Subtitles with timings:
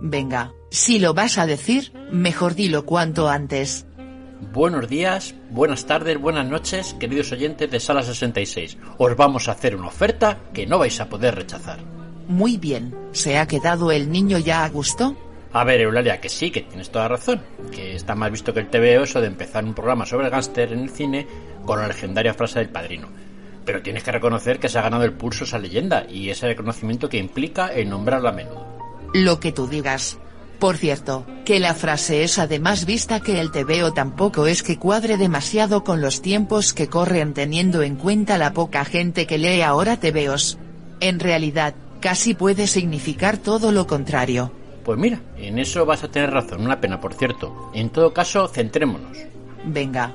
[0.00, 3.86] Venga, si lo vas a decir, mejor dilo cuanto antes.
[4.52, 8.76] Buenos días, buenas tardes, buenas noches, queridos oyentes de Sala 66.
[8.98, 11.78] Os vamos a hacer una oferta que no vais a poder rechazar.
[12.28, 15.16] Muy bien, ¿se ha quedado el niño ya a gusto?
[15.52, 17.40] A ver, Eulalia, que sí, que tienes toda razón.
[17.72, 20.72] Que está más visto que el TVO eso de empezar un programa sobre el gángster
[20.72, 21.26] en el cine
[21.64, 23.08] con la legendaria frase del padrino.
[23.64, 27.08] Pero tienes que reconocer que se ha ganado el pulso esa leyenda y ese reconocimiento
[27.08, 28.65] que implica el nombrarla a menudo.
[29.12, 30.18] Lo que tú digas.
[30.58, 35.18] Por cierto, que la frase es además vista que el TVO tampoco es que cuadre
[35.18, 40.00] demasiado con los tiempos que corren teniendo en cuenta la poca gente que lee ahora
[40.00, 40.58] TVOs.
[41.00, 44.50] En realidad, casi puede significar todo lo contrario.
[44.84, 47.70] Pues mira, en eso vas a tener razón, una pena por cierto.
[47.74, 49.16] En todo caso, centrémonos.
[49.66, 50.14] Venga.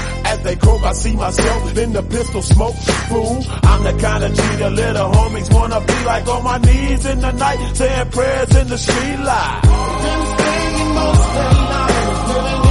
[0.31, 2.75] As they croak, I see myself in the pistol smoke.
[3.09, 7.19] Fool, I'm the kind of G little homies wanna be like on my knees in
[7.19, 9.61] the night, saying prayers in the street light.
[10.41, 12.70] Been most of the gangster's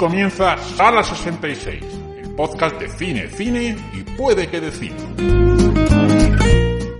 [0.00, 1.84] Comienza Sala 66,
[2.22, 4.96] el podcast de cine, cine y puede que de cine.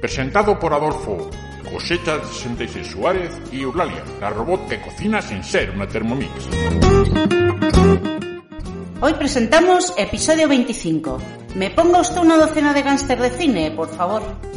[0.03, 1.31] Presentado por Adolfo
[1.73, 6.31] Cosecha 66 Suárez y Eulalia, la robot que cocina sin ser una Thermomix.
[9.01, 11.19] Hoy presentamos episodio 25.
[11.55, 14.50] ¿Me ponga usted una docena de gánster de cine, por favor?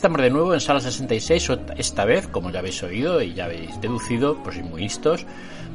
[0.00, 3.78] Estamos de nuevo en Sala 66, esta vez, como ya habéis oído y ya habéis
[3.82, 5.26] deducido, si muy listos,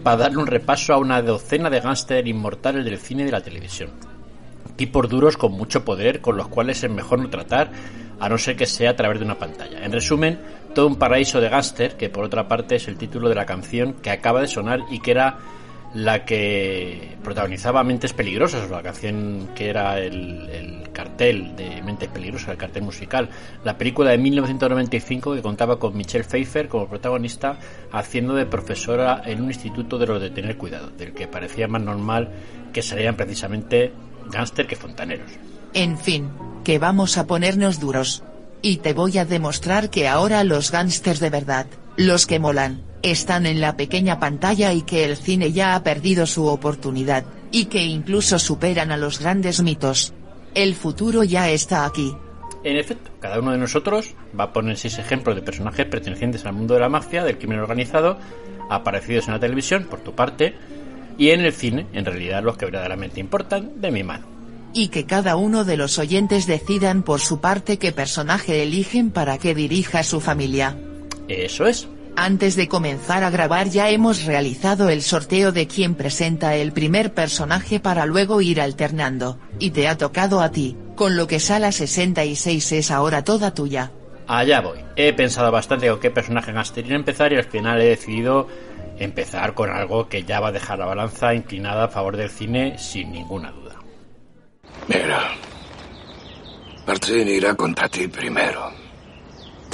[0.01, 3.41] para darle un repaso a una docena de gángster inmortales del cine y de la
[3.41, 3.91] televisión.
[4.75, 7.69] Tipos duros con mucho poder, con los cuales es mejor no tratar,
[8.19, 9.85] a no ser que sea a través de una pantalla.
[9.85, 10.39] En resumen,
[10.73, 13.93] todo un paraíso de gángster, que por otra parte es el título de la canción
[14.01, 15.37] que acaba de sonar y que era
[15.95, 22.49] la que protagonizaba Mentes Peligrosas, la canción que era el, el, cartel de Mentes Peligrosas,
[22.49, 23.29] el cartel musical,
[23.63, 27.57] la película de 1995 que contaba con Michelle Pfeiffer como protagonista
[27.91, 31.81] haciendo de profesora en un instituto de los de tener cuidado, del que parecía más
[31.81, 32.29] normal
[32.73, 33.93] que salían precisamente
[34.31, 35.31] gángster que fontaneros.
[35.73, 36.29] En fin,
[36.63, 38.23] que vamos a ponernos duros.
[38.61, 43.45] Y te voy a demostrar que ahora los gángsters de verdad, los que molan, están
[43.45, 47.83] en la pequeña pantalla y que el cine ya ha perdido su oportunidad, y que
[47.83, 50.13] incluso superan a los grandes mitos.
[50.53, 52.15] El futuro ya está aquí.
[52.63, 56.53] En efecto, cada uno de nosotros va a poner seis ejemplos de personajes pertenecientes al
[56.53, 58.17] mundo de la mafia, del crimen organizado,
[58.69, 60.55] aparecidos en la televisión, por tu parte,
[61.17, 64.25] y en el cine, en realidad los que verdaderamente importan, de mi mano.
[64.73, 69.37] Y que cada uno de los oyentes decidan por su parte qué personaje eligen para
[69.37, 70.75] que dirija a su familia.
[71.27, 71.87] Eso es.
[72.17, 77.13] Antes de comenzar a grabar ya hemos realizado el sorteo de quien presenta el primer
[77.13, 81.73] personaje para luego ir alternando, y te ha tocado a ti, con lo que Sala
[81.73, 83.91] 66 es ahora toda tuya.
[84.27, 84.79] Allá voy.
[84.95, 88.47] He pensado bastante con qué personaje gastería empezar y al final he decidido
[88.97, 92.77] empezar con algo que ya va a dejar la balanza inclinada a favor del cine
[92.77, 93.75] sin ninguna duda.
[94.87, 95.31] Mira,
[96.87, 98.84] Martín irá contra ti primero.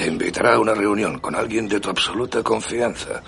[0.01, 3.21] Te invitará a una reunión con alguien de tu absoluta confianza,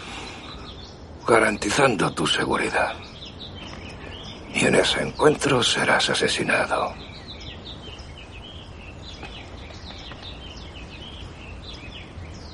[1.27, 2.95] garantizando tu seguridad.
[4.55, 6.91] Y en ese encuentro serás asesinado.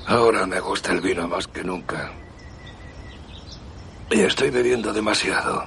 [0.06, 2.12] Ahora me gusta el vino más que nunca.
[4.10, 5.64] Y estoy bebiendo demasiado.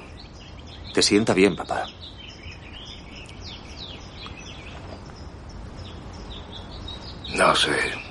[0.94, 1.86] Te sienta bien, papá.
[7.34, 8.03] No sé.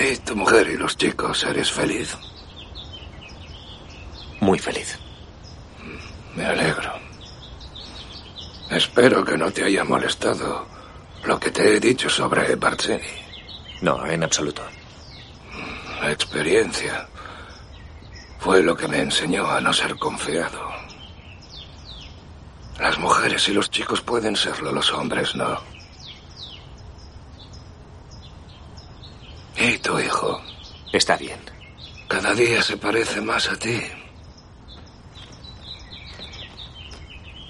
[0.00, 2.16] ¿Y tu mujer y los chicos eres feliz?
[4.40, 4.98] Muy feliz.
[6.34, 6.92] Me alegro.
[8.70, 10.66] Espero que no te haya molestado
[11.24, 13.00] lo que te he dicho sobre Barcini.
[13.82, 14.62] No, en absoluto.
[16.00, 17.06] La experiencia
[18.40, 20.60] fue lo que me enseñó a no ser confiado.
[22.80, 25.73] Las mujeres y los chicos pueden serlo, los hombres no.
[29.56, 30.42] ¿Y tu hijo?
[30.92, 31.40] Está bien.
[32.08, 33.80] Cada día se parece más a ti.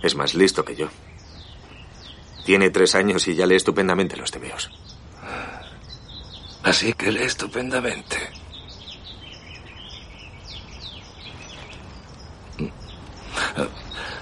[0.02, 0.88] Es más listo que yo.
[2.44, 4.70] Tiene tres años y ya lee estupendamente los tebeos.
[6.62, 8.16] Así que lee estupendamente.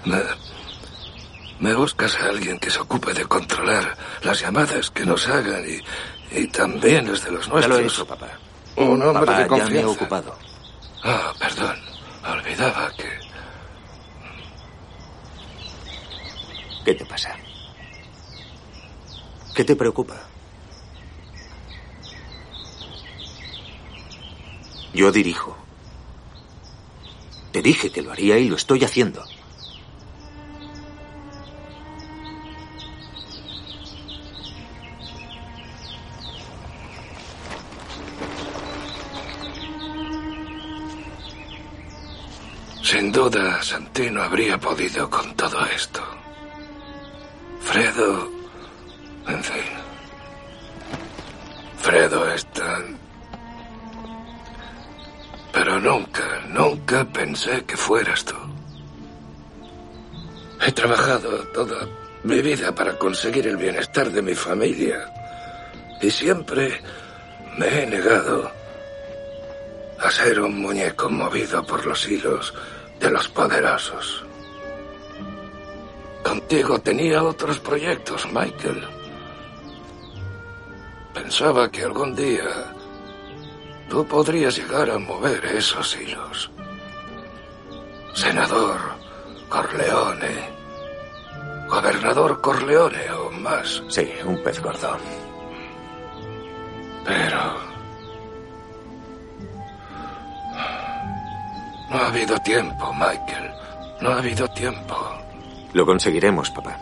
[0.05, 0.21] Me,
[1.61, 5.81] me, buscas a alguien que se ocupe de controlar las llamadas que nos hagan y,
[6.35, 7.63] y también las de los nuestros.
[7.63, 8.29] Ya lo he hecho, papá.
[8.77, 9.75] Un hombre papá, de confianza.
[9.75, 10.39] ya me he ocupado.
[11.03, 11.77] Ah, oh, perdón.
[12.25, 13.09] Olvidaba que...
[16.85, 17.37] ¿Qué te pasa?
[19.55, 20.17] ¿Qué te preocupa?
[24.95, 25.57] Yo dirijo.
[27.53, 29.25] Te dije que lo haría y lo estoy haciendo.
[42.93, 46.03] Sin duda, Santino habría podido con todo esto.
[47.63, 48.31] Fredo...
[49.27, 49.71] En fin.
[51.79, 52.99] Fredo es tan...
[55.55, 58.37] Pero nunca, nunca pensé que fueras tú.
[60.61, 61.89] He trabajado toda
[62.25, 65.11] mi vida para conseguir el bienestar de mi familia.
[66.03, 66.79] Y siempre
[67.57, 68.53] me he negado
[69.99, 72.53] a ser un muñeco movido por los hilos
[73.03, 74.25] de los poderosos.
[76.23, 78.87] Contigo tenía otros proyectos, Michael.
[81.13, 82.75] Pensaba que algún día
[83.89, 86.51] tú podrías llegar a mover esos hilos.
[88.15, 88.79] Senador
[89.49, 90.53] Corleone.
[91.69, 93.83] Gobernador Corleone o más.
[93.89, 94.97] Sí, un pez gordo.
[97.05, 97.72] Pero...
[101.93, 103.53] No ha habido tiempo, Michael.
[104.01, 104.97] No ha habido tiempo.
[105.75, 106.79] Lo conseguiremos, papá.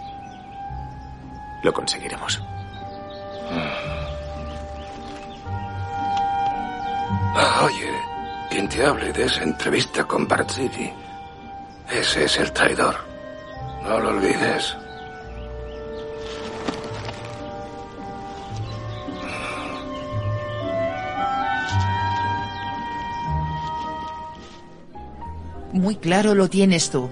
[1.65, 2.41] Lo conseguiremos.
[7.35, 7.91] Ah, oye,
[8.51, 10.93] quien te hable de esa entrevista con Barzini,
[11.91, 12.95] ese es el traidor.
[13.83, 14.77] No lo olvides.
[25.81, 27.09] Muy claro lo tienes tú.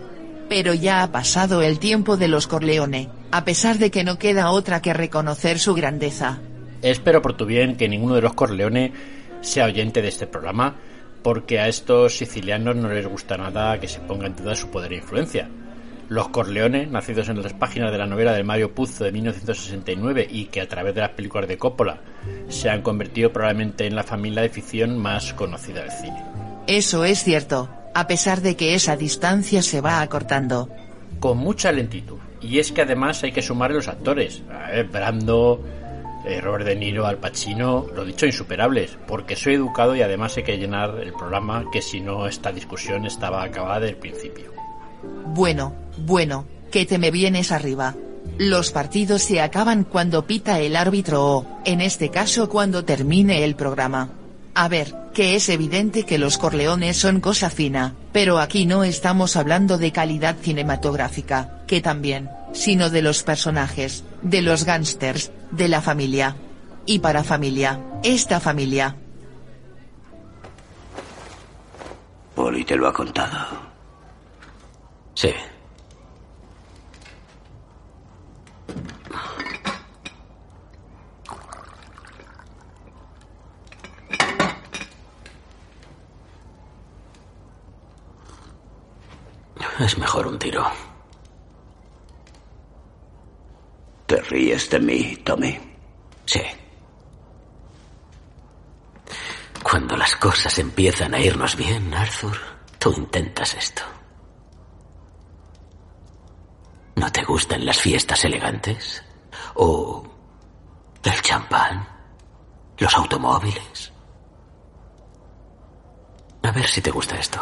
[0.50, 4.50] Pero ya ha pasado el tiempo de los Corleone, a pesar de que no queda
[4.50, 6.40] otra que reconocer su grandeza.
[6.82, 8.92] Espero por tu bien que ninguno de los Corleone
[9.40, 10.76] sea oyente de este programa,
[11.22, 14.92] porque a estos sicilianos no les gusta nada que se ponga en duda su poder
[14.92, 15.48] e influencia.
[16.10, 20.44] Los Corleone, nacidos en las páginas de la novela de Mario Puzo de 1969 y
[20.44, 22.00] que a través de las películas de Coppola
[22.48, 26.22] se han convertido probablemente en la familia de ficción más conocida del cine.
[26.66, 30.68] Eso es cierto, a pesar de que esa distancia se va acortando.
[31.18, 32.18] Con mucha lentitud.
[32.40, 34.42] Y es que además hay que sumar los actores.
[34.52, 35.64] A ver, Brando,
[36.24, 40.44] eh, Robert De Niro, Al Pacino, lo dicho, insuperables, porque soy educado y además hay
[40.44, 44.52] que llenar el programa que si no esta discusión estaba acabada del principio.
[45.34, 47.96] Bueno, bueno, que te me vienes arriba.
[48.38, 53.56] Los partidos se acaban cuando pita el árbitro o, en este caso, cuando termine el
[53.56, 54.10] programa.
[54.60, 59.36] A ver, que es evidente que los Corleones son cosa fina, pero aquí no estamos
[59.36, 65.80] hablando de calidad cinematográfica, que también, sino de los personajes, de los gángsters, de la
[65.80, 66.34] familia.
[66.86, 68.96] Y para familia, esta familia.
[72.34, 73.46] Poli te lo ha contado.
[75.14, 75.30] Sí.
[89.78, 90.66] Es mejor un tiro.
[94.06, 95.58] ¿Te ríes de mí, Tommy?
[96.24, 96.42] Sí.
[99.62, 102.36] Cuando las cosas empiezan a irnos bien, Arthur,
[102.78, 103.82] tú intentas esto.
[106.96, 109.04] ¿No te gustan las fiestas elegantes?
[109.54, 110.02] ¿O
[111.04, 111.86] el champán?
[112.78, 113.92] ¿Los automóviles?
[116.42, 117.40] A ver si te gusta esto.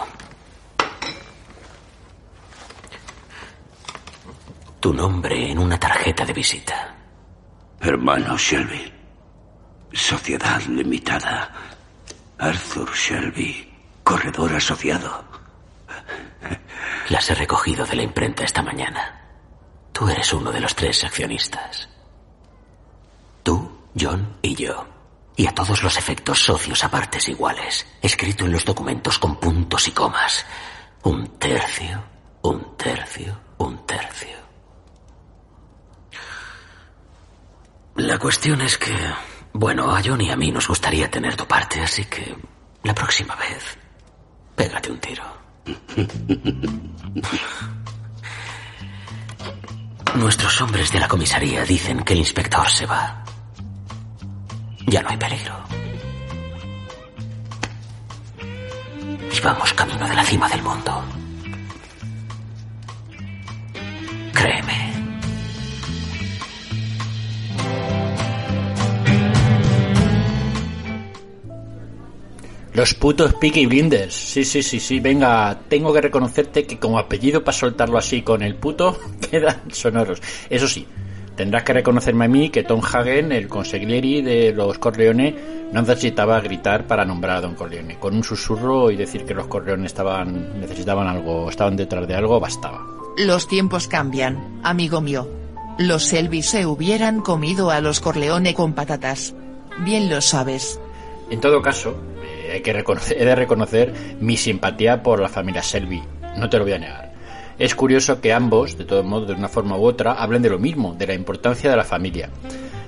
[4.86, 6.94] Tu nombre en una tarjeta de visita.
[7.80, 8.92] Hermano Shelby.
[9.92, 11.50] Sociedad limitada.
[12.38, 13.68] Arthur Shelby.
[14.04, 15.24] Corredor asociado.
[17.08, 19.22] Las he recogido de la imprenta esta mañana.
[19.90, 21.88] Tú eres uno de los tres accionistas.
[23.42, 24.86] Tú, John y yo.
[25.34, 27.84] Y a todos los efectos socios a partes iguales.
[28.00, 30.46] Escrito en los documentos con puntos y comas.
[31.02, 32.04] Un tercio,
[32.42, 34.45] un tercio, un tercio.
[37.96, 38.94] La cuestión es que,
[39.54, 42.36] bueno, a John y a mí nos gustaría tener tu parte, así que
[42.82, 43.78] la próxima vez,
[44.54, 45.24] pégate un tiro.
[50.16, 53.24] Nuestros hombres de la comisaría dicen que el inspector se va.
[54.86, 55.54] Ya no hay peligro.
[59.34, 61.04] Y vamos camino de la cima del mundo.
[64.32, 64.95] Créeme.
[72.76, 74.12] Los putos Peaky Blinders.
[74.12, 75.00] Sí, sí, sí, sí.
[75.00, 78.98] Venga, tengo que reconocerte que como apellido para soltarlo así con el puto
[79.30, 80.20] quedan sonoros.
[80.50, 80.86] Eso sí,
[81.34, 85.34] tendrás que reconocerme a mí que Tom Hagen, el consiglieri de los Corleone,
[85.72, 87.98] no necesitaba gritar para nombrar a Don Corleone.
[87.98, 92.38] Con un susurro y decir que los Corleone estaban necesitaban algo, estaban detrás de algo,
[92.38, 92.86] bastaba.
[93.16, 95.26] Los tiempos cambian, amigo mío.
[95.78, 99.34] Los Selby se hubieran comido a los Corleone con patatas.
[99.78, 100.78] Bien lo sabes.
[101.30, 101.96] En todo caso,
[102.52, 106.02] hay que reconocer, he de reconocer mi simpatía por la familia Selby.
[106.36, 107.12] No te lo voy a negar.
[107.58, 110.58] Es curioso que ambos, de todos modos, de una forma u otra, hablen de lo
[110.58, 112.28] mismo, de la importancia de la familia,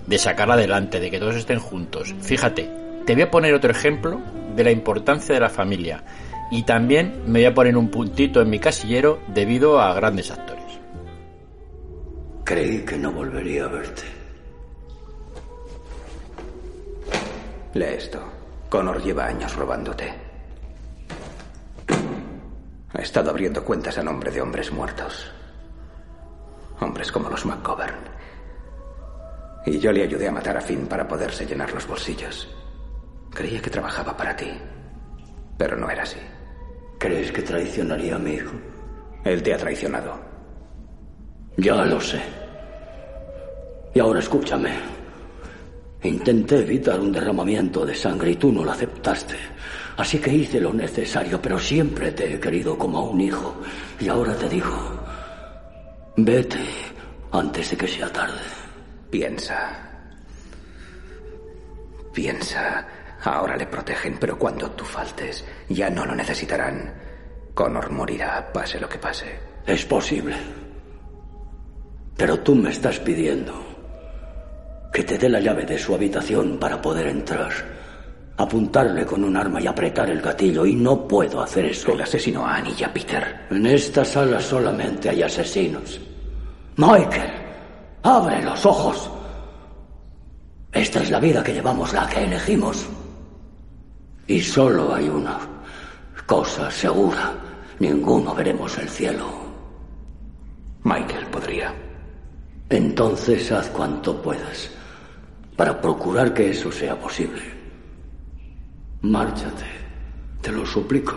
[0.07, 2.15] de sacarla adelante, de que todos estén juntos.
[2.21, 2.69] Fíjate,
[3.07, 4.21] te voy a poner otro ejemplo
[4.55, 6.05] de la importancia de la familia.
[6.51, 10.65] Y también me voy a poner un puntito en mi casillero debido a grandes actores.
[12.45, 14.03] Creí que no volvería a verte.
[17.75, 18.38] Lee esto.
[18.69, 20.13] Connor lleva años robándote.
[22.93, 25.31] Ha estado abriendo cuentas a nombre de hombres muertos.
[26.81, 27.97] Hombres como los McGovern.
[29.65, 32.49] Y yo le ayudé a matar a Finn para poderse llenar los bolsillos.
[33.31, 34.51] Creía que trabajaba para ti.
[35.57, 36.21] Pero no era así.
[36.99, 38.53] ¿Crees que traicionaría a mi hijo?
[39.25, 40.19] Él te ha traicionado.
[41.57, 42.21] Ya lo sé.
[43.95, 44.98] Y ahora escúchame.
[46.03, 49.37] Intenté evitar un derramamiento de sangre y tú no lo aceptaste.
[49.97, 53.57] Así que hice lo necesario, pero siempre te he querido como a un hijo.
[53.99, 54.71] Y ahora te digo,
[56.17, 56.65] vete
[57.33, 58.41] antes de que sea tarde.
[59.11, 59.91] Piensa.
[62.13, 62.87] Piensa.
[63.25, 66.95] Ahora le protegen, pero cuando tú faltes, ya no lo necesitarán.
[67.55, 69.27] Connor morirá, pase lo que pase.
[69.67, 70.37] Es posible.
[72.17, 73.68] Pero tú me estás pidiendo
[74.93, 77.53] que te dé la llave de su habitación para poder entrar,
[78.37, 81.93] apuntarle con un arma y apretar el gatillo, y no puedo hacer eso.
[81.93, 83.47] El asesino a Annie y a Peter.
[83.51, 86.01] En esta sala solamente hay asesinos.
[86.77, 87.33] Michael,
[88.03, 89.11] abre los ojos.
[90.73, 92.87] Esta es la vida que llevamos, la que elegimos.
[94.27, 95.39] Y solo hay una
[96.27, 97.33] cosa segura.
[97.81, 99.27] Ninguno veremos el cielo.
[100.85, 101.75] Michael podría.
[102.69, 104.78] Entonces haz cuanto puedas
[105.59, 107.43] para procurar que eso sea posible.
[109.03, 109.67] Márchate,
[110.41, 111.17] te lo suplico.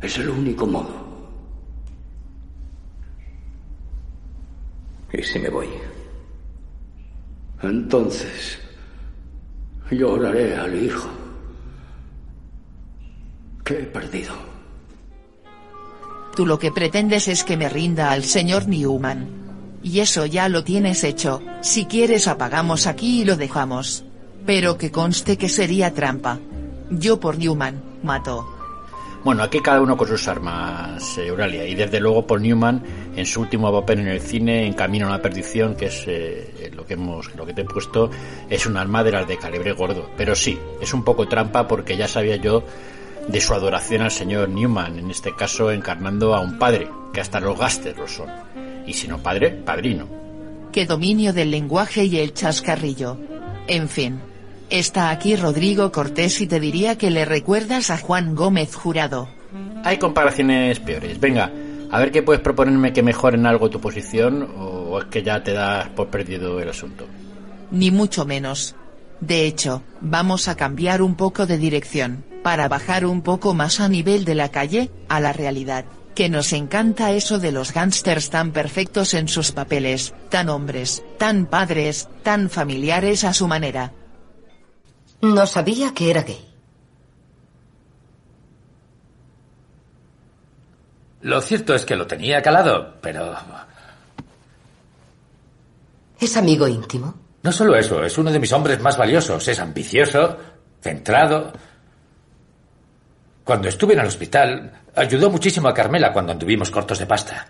[0.00, 0.94] Es el único modo.
[5.12, 5.68] ¿Y si me voy?
[7.60, 8.58] Entonces,
[9.90, 11.10] lloraré al hijo
[13.62, 14.32] que he perdido.
[16.34, 19.37] Tú lo que pretendes es que me rinda al señor Newman.
[19.82, 24.04] Y eso ya lo tienes hecho, si quieres apagamos aquí y lo dejamos.
[24.44, 26.38] Pero que conste que sería trampa.
[26.90, 28.58] Yo por Newman, mato.
[29.24, 31.66] Bueno, aquí cada uno con sus armas, eh, Euralia.
[31.66, 32.82] Y desde luego Paul Newman,
[33.16, 36.70] en su último papel en el cine, En Camino a la Perdición, que es eh,
[36.74, 38.10] lo que hemos, lo que te he puesto,
[38.48, 40.08] es un arma de las de calibre gordo.
[40.16, 42.62] Pero sí, es un poco trampa porque ya sabía yo
[43.26, 47.40] de su adoración al señor Newman, en este caso encarnando a un padre, que hasta
[47.40, 48.28] los gasters lo son.
[48.88, 50.08] Y si no padre, padrino.
[50.72, 53.18] Qué dominio del lenguaje y el chascarrillo.
[53.66, 54.18] En fin.
[54.70, 59.28] Está aquí Rodrigo Cortés y te diría que le recuerdas a Juan Gómez Jurado.
[59.84, 61.20] Hay comparaciones peores.
[61.20, 61.50] Venga,
[61.90, 65.52] a ver qué puedes proponerme que mejoren algo tu posición o es que ya te
[65.52, 67.06] das por perdido el asunto.
[67.70, 68.74] Ni mucho menos.
[69.20, 73.88] De hecho, vamos a cambiar un poco de dirección, para bajar un poco más a
[73.88, 75.84] nivel de la calle, a la realidad,
[76.18, 81.46] que nos encanta eso de los gángsters tan perfectos en sus papeles, tan hombres, tan
[81.46, 83.92] padres, tan familiares a su manera.
[85.20, 86.44] No sabía que era gay.
[91.20, 93.36] Lo cierto es que lo tenía calado, pero...
[96.18, 97.14] ¿Es amigo íntimo?
[97.44, 99.46] No solo eso, es uno de mis hombres más valiosos.
[99.46, 100.36] Es ambicioso,
[100.80, 101.52] centrado.
[103.44, 107.46] Cuando estuve en el hospital, ayudó muchísimo a Carmela cuando anduvimos cortos de pasta.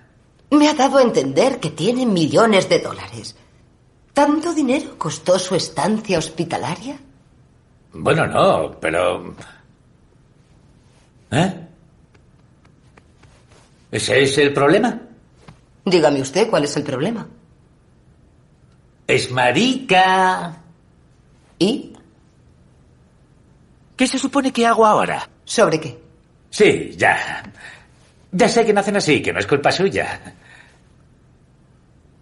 [0.50, 3.36] Me ha dado a entender que tiene millones de dólares.
[4.12, 6.98] ¿Tanto dinero costó su estancia hospitalaria?
[7.92, 9.34] Bueno, no, pero...
[11.30, 11.66] ¿Eh?
[13.90, 15.00] ¿Ese es el problema?
[15.84, 17.26] Dígame usted cuál es el problema.
[19.06, 20.62] Es marica.
[21.58, 21.92] ¿Y?
[23.96, 25.28] ¿Qué se supone que hago ahora?
[25.44, 26.07] ¿Sobre qué?
[26.50, 27.42] Sí, ya.
[28.32, 30.20] Ya sé que nacen así, que no es culpa suya.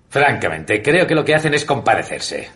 [0.09, 2.49] Francamente, creo que lo que hacen es compadecerse.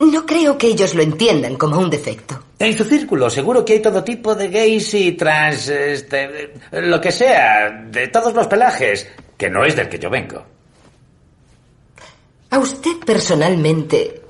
[0.00, 2.44] No creo que ellos lo entiendan como un defecto.
[2.58, 7.10] En su círculo seguro que hay todo tipo de gays y trans, este, lo que
[7.10, 10.44] sea, de todos los pelajes, que no es del que yo vengo.
[12.50, 14.22] A usted personalmente,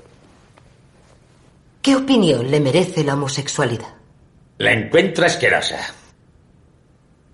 [1.81, 3.93] ¿qué opinión le merece la homosexualidad?
[4.57, 5.95] La encuentro asquerosa.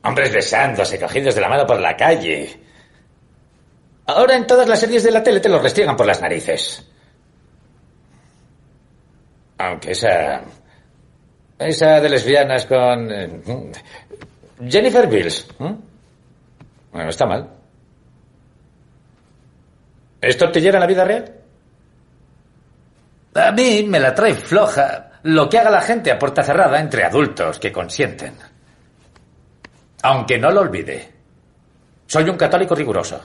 [0.05, 2.59] Hombres besándose, cogidos de la mano por la calle.
[4.05, 6.85] Ahora en todas las series de la tele te los restriegan por las narices.
[9.57, 10.41] Aunque esa.
[11.57, 13.11] Esa de lesbianas con.
[13.11, 13.71] eh,
[14.67, 15.47] Jennifer Bills.
[15.59, 15.75] ¿eh?
[16.91, 17.49] Bueno, está mal.
[20.21, 21.33] ¿Es tortillera en la vida real?
[23.35, 27.03] A mí me la trae floja lo que haga la gente a puerta cerrada entre
[27.03, 28.35] adultos que consienten.
[30.05, 31.11] Aunque no lo olvide,
[32.05, 33.19] soy un católico riguroso.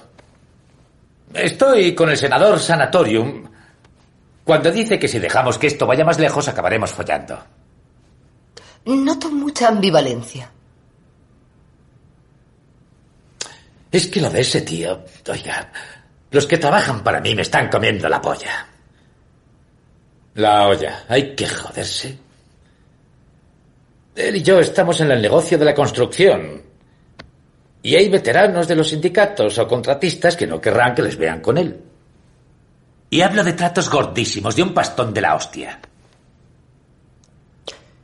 [1.34, 3.46] Estoy con el senador Sanatorium
[4.42, 7.38] cuando dice que si dejamos que esto vaya más lejos acabaremos follando.
[8.86, 10.50] Noto mucha ambivalencia.
[13.92, 15.70] Es que lo de ese tío, oiga,
[16.30, 18.66] los que trabajan para mí me están comiendo la polla.
[20.36, 22.18] La olla, hay que joderse.
[24.16, 26.69] Él y yo estamos en el negocio de la construcción.
[27.82, 31.56] Y hay veteranos de los sindicatos o contratistas que no querrán que les vean con
[31.56, 31.82] él.
[33.08, 35.80] Y hablo de tratos gordísimos, de un pastón de la hostia.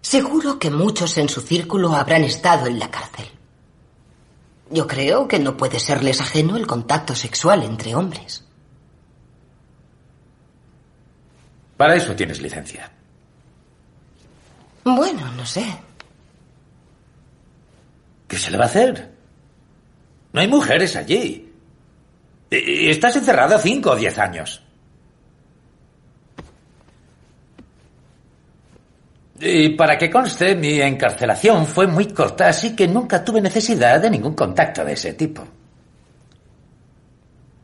[0.00, 3.26] Seguro que muchos en su círculo habrán estado en la cárcel.
[4.70, 8.44] Yo creo que no puede serles ajeno el contacto sexual entre hombres.
[11.76, 12.90] Para eso tienes licencia.
[14.84, 15.66] Bueno, no sé.
[18.26, 19.15] ¿Qué se le va a hacer?
[20.36, 21.50] No hay mujeres allí.
[22.50, 24.60] Y estás encerrado cinco o diez años.
[29.40, 34.10] Y para que conste, mi encarcelación fue muy corta, así que nunca tuve necesidad de
[34.10, 35.42] ningún contacto de ese tipo.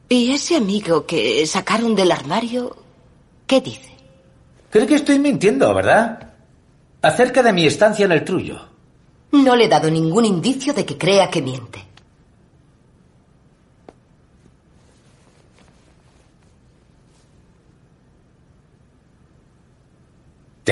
[0.09, 2.75] ¿Y ese amigo que sacaron del armario,
[3.47, 3.93] qué dice?
[4.71, 6.33] Creo que estoy mintiendo, ¿verdad?
[7.03, 8.67] Acerca de mi estancia en el trullo.
[9.33, 11.92] No le he dado ningún indicio de que crea que miente.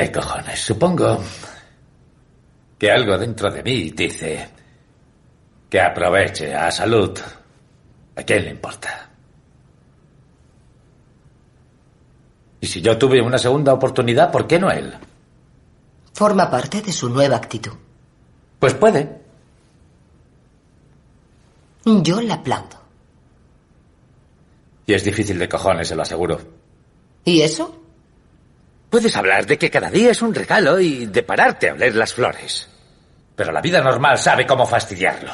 [0.01, 0.59] ¿Qué cojones?
[0.59, 1.23] Supongo
[2.79, 4.49] que algo dentro de mí dice
[5.69, 7.19] que aproveche a salud.
[8.17, 9.11] ¿A quién le importa?
[12.63, 14.91] Y si yo tuve una segunda oportunidad, ¿por qué no él?
[16.15, 17.73] Forma parte de su nueva actitud.
[18.59, 19.21] Pues puede.
[21.85, 22.81] Yo le aplaudo.
[24.87, 26.41] Y es difícil de cojones, se lo aseguro.
[27.27, 27.81] ¿Y eso?
[28.91, 32.13] Puedes hablar de que cada día es un regalo y de pararte a oler las
[32.13, 32.69] flores.
[33.37, 35.33] Pero la vida normal sabe cómo fastidiarlo.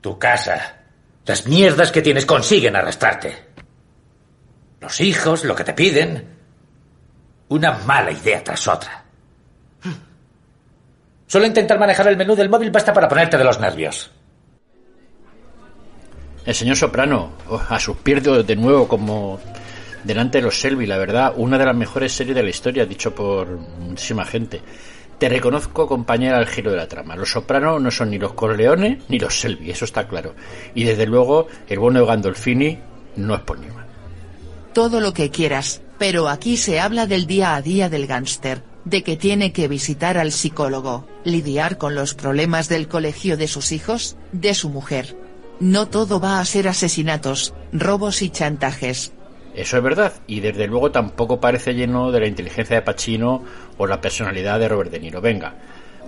[0.00, 0.76] Tu casa,
[1.24, 3.52] las mierdas que tienes consiguen arrastrarte.
[4.80, 6.36] Los hijos, lo que te piden.
[7.48, 9.04] Una mala idea tras otra.
[11.28, 14.10] Solo intentar manejar el menú del móvil basta para ponerte de los nervios.
[16.44, 19.40] El señor Soprano, oh, a sus pies de nuevo como
[20.04, 23.14] delante de los Selby, la verdad, una de las mejores series de la historia, dicho
[23.14, 24.60] por muchísima gente.
[25.18, 27.14] Te reconozco, compañera, al giro de la trama.
[27.14, 30.34] Los Soprano no son ni los Corleone ni los Selby, eso está claro.
[30.74, 32.78] Y desde luego, el bueno de Gandolfini
[33.16, 33.86] no es por ni mal.
[34.72, 39.02] Todo lo que quieras, pero aquí se habla del día a día del gángster, de
[39.02, 44.16] que tiene que visitar al psicólogo, lidiar con los problemas del colegio de sus hijos,
[44.32, 45.16] de su mujer.
[45.60, 49.12] No todo va a ser asesinatos, robos y chantajes.
[49.54, 53.42] Eso es verdad, y desde luego tampoco parece lleno de la inteligencia de Pacino
[53.76, 55.20] o la personalidad de Robert De Niro.
[55.20, 55.54] Venga,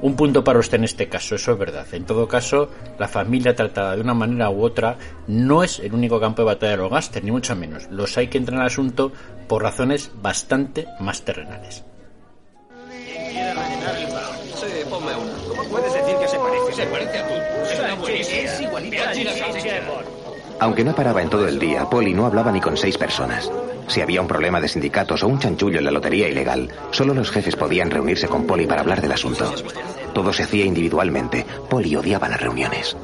[0.01, 1.87] un punto para usted en este caso, eso es verdad.
[1.93, 6.21] En todo caso, la familia tratada de una manera u otra no es el único
[6.21, 7.87] campo de batalla de los gángsters, ni mucho menos.
[7.91, 9.13] Los hay que entrar al asunto
[9.47, 11.85] por razones bastante más terrenales.
[20.61, 23.51] Aunque no paraba en todo el día, Polly no hablaba ni con seis personas.
[23.89, 27.31] Si había un problema de sindicatos o un chanchullo en la lotería ilegal, solo los
[27.31, 29.53] jefes podían reunirse con Polly para hablar del asunto.
[30.15, 31.45] Todo se hacía individualmente.
[31.69, 32.97] Polly odiaba las reuniones.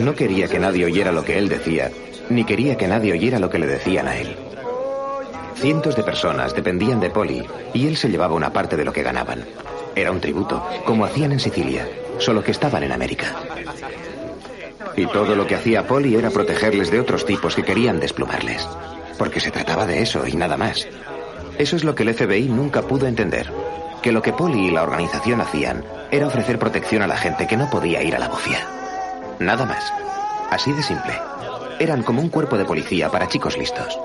[0.00, 1.90] No quería que nadie oyera lo que él decía,
[2.28, 4.36] ni quería que nadie oyera lo que le decían a él.
[5.54, 9.02] Cientos de personas dependían de Polly y él se llevaba una parte de lo que
[9.02, 9.44] ganaban.
[9.94, 13.36] Era un tributo, como hacían en Sicilia, solo que estaban en América.
[14.96, 18.68] Y todo lo que hacía Polly era protegerles de otros tipos que querían desplumarles.
[19.18, 20.86] Porque se trataba de eso y nada más.
[21.58, 23.52] Eso es lo que el FBI nunca pudo entender.
[24.02, 27.56] Que lo que Polly y la organización hacían era ofrecer protección a la gente que
[27.56, 28.66] no podía ir a la bofia.
[29.40, 29.92] Nada más.
[30.50, 31.14] Así de simple.
[31.80, 33.98] Eran como un cuerpo de policía para chicos listos.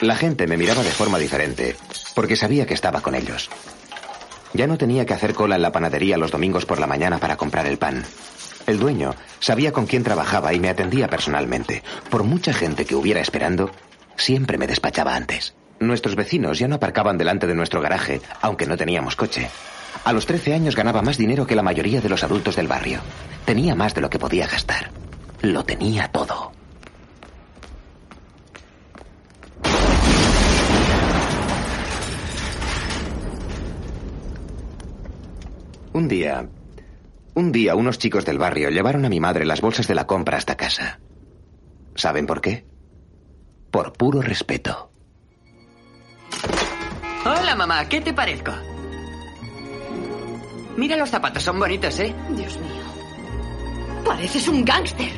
[0.00, 1.76] La gente me miraba de forma diferente,
[2.18, 3.48] porque sabía que estaba con ellos.
[4.52, 7.36] Ya no tenía que hacer cola en la panadería los domingos por la mañana para
[7.36, 8.04] comprar el pan.
[8.66, 11.84] El dueño sabía con quién trabajaba y me atendía personalmente.
[12.10, 13.70] Por mucha gente que hubiera esperando,
[14.16, 15.54] siempre me despachaba antes.
[15.78, 19.48] Nuestros vecinos ya no aparcaban delante de nuestro garaje, aunque no teníamos coche.
[20.02, 22.98] A los 13 años ganaba más dinero que la mayoría de los adultos del barrio.
[23.44, 24.90] Tenía más de lo que podía gastar.
[25.40, 26.57] Lo tenía todo.
[35.98, 36.48] Un día,
[37.34, 40.38] un día unos chicos del barrio llevaron a mi madre las bolsas de la compra
[40.38, 41.00] hasta casa.
[41.96, 42.64] ¿Saben por qué?
[43.72, 44.92] Por puro respeto.
[47.26, 48.52] Hola, mamá, ¿qué te parezco?
[50.76, 52.14] Mira los zapatos, son bonitos, ¿eh?
[52.28, 54.04] Dios mío.
[54.04, 55.10] Pareces un gángster.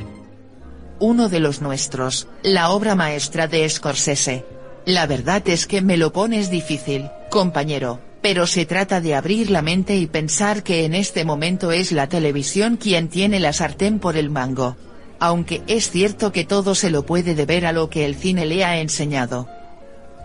[0.98, 4.46] Uno de los nuestros, la obra maestra de Scorsese.
[4.86, 9.62] La verdad es que me lo pones difícil, compañero, pero se trata de abrir la
[9.62, 14.16] mente y pensar que en este momento es la televisión quien tiene la sartén por
[14.16, 14.76] el mango.
[15.18, 18.64] Aunque es cierto que todo se lo puede deber a lo que el cine le
[18.64, 19.48] ha enseñado.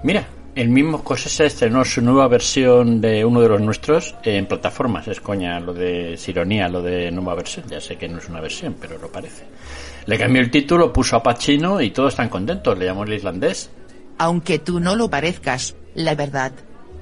[0.04, 5.08] Mira, el mismo Scorsese estrenó su nueva versión de uno de los nuestros en plataformas.
[5.08, 7.66] Es coña lo de Sironía, lo de nueva versión.
[7.70, 9.44] Ya sé que no es una versión, pero lo parece.
[10.06, 12.78] Le cambió el título, puso a Pacino y todos están contentos.
[12.78, 13.70] Le llamó el islandés.
[14.18, 16.54] Aunque tú no lo parezcas, la verdad.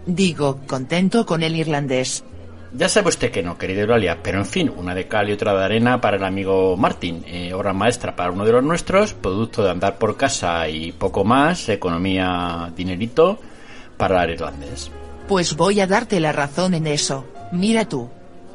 [0.06, 2.24] Digo, contento con el irlandés.
[2.76, 5.54] Ya sabe usted que no, querido Eulalia, pero en fin, una de cal y otra
[5.54, 7.24] de arena para el amigo Martín.
[7.28, 11.24] Eh, obra maestra para uno de los nuestros, producto de andar por casa y poco
[11.24, 13.40] más, economía, dinerito
[13.96, 14.90] para el irlandés.
[15.28, 18.10] Pues voy a darte la razón en eso, mira tú.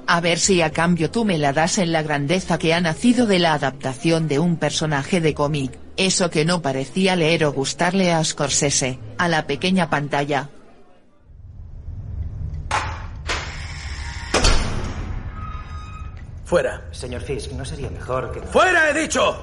[0.09, 3.27] A ver si a cambio tú me la das en la grandeza que ha nacido
[3.27, 8.13] de la adaptación de un personaje de cómic, eso que no parecía leer o gustarle
[8.13, 10.49] a Scorsese, a la pequeña pantalla.
[16.49, 16.81] Fuera.
[16.93, 18.41] Señor Fisk, ¿no sería mejor que...
[18.41, 19.39] ¡Fuera, he dicho!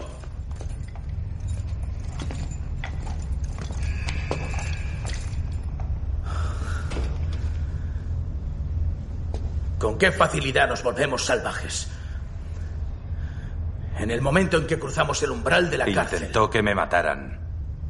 [9.78, 11.90] ¿Con qué facilidad nos volvemos salvajes?
[14.00, 16.22] En el momento en que cruzamos el umbral de la cárcel.
[16.22, 17.40] Intentó que me mataran.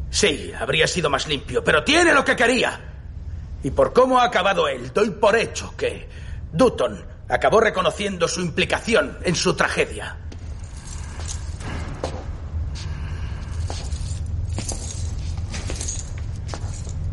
[0.09, 2.81] Sí, habría sido más limpio, pero tiene lo que quería.
[3.63, 6.09] Y por cómo ha acabado él, doy por hecho que
[6.51, 10.17] Dutton acabó reconociendo su implicación en su tragedia.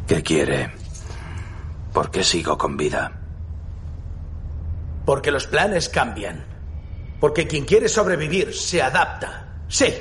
[0.06, 0.70] ¿Qué quiere?
[1.92, 3.12] ¿Por qué sigo con vida?
[5.06, 6.44] Porque los planes cambian.
[7.20, 9.62] Porque quien quiere sobrevivir se adapta.
[9.68, 9.94] Sí,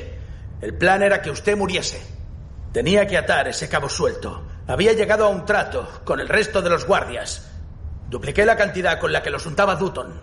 [0.62, 2.02] el plan era que usted muriese.
[2.74, 4.48] Tenía que atar ese cabo suelto.
[4.68, 7.51] Había llegado a un trato con el resto de los guardias.
[8.12, 10.20] Dupliqué la cantidad con la que los untaba Dutton.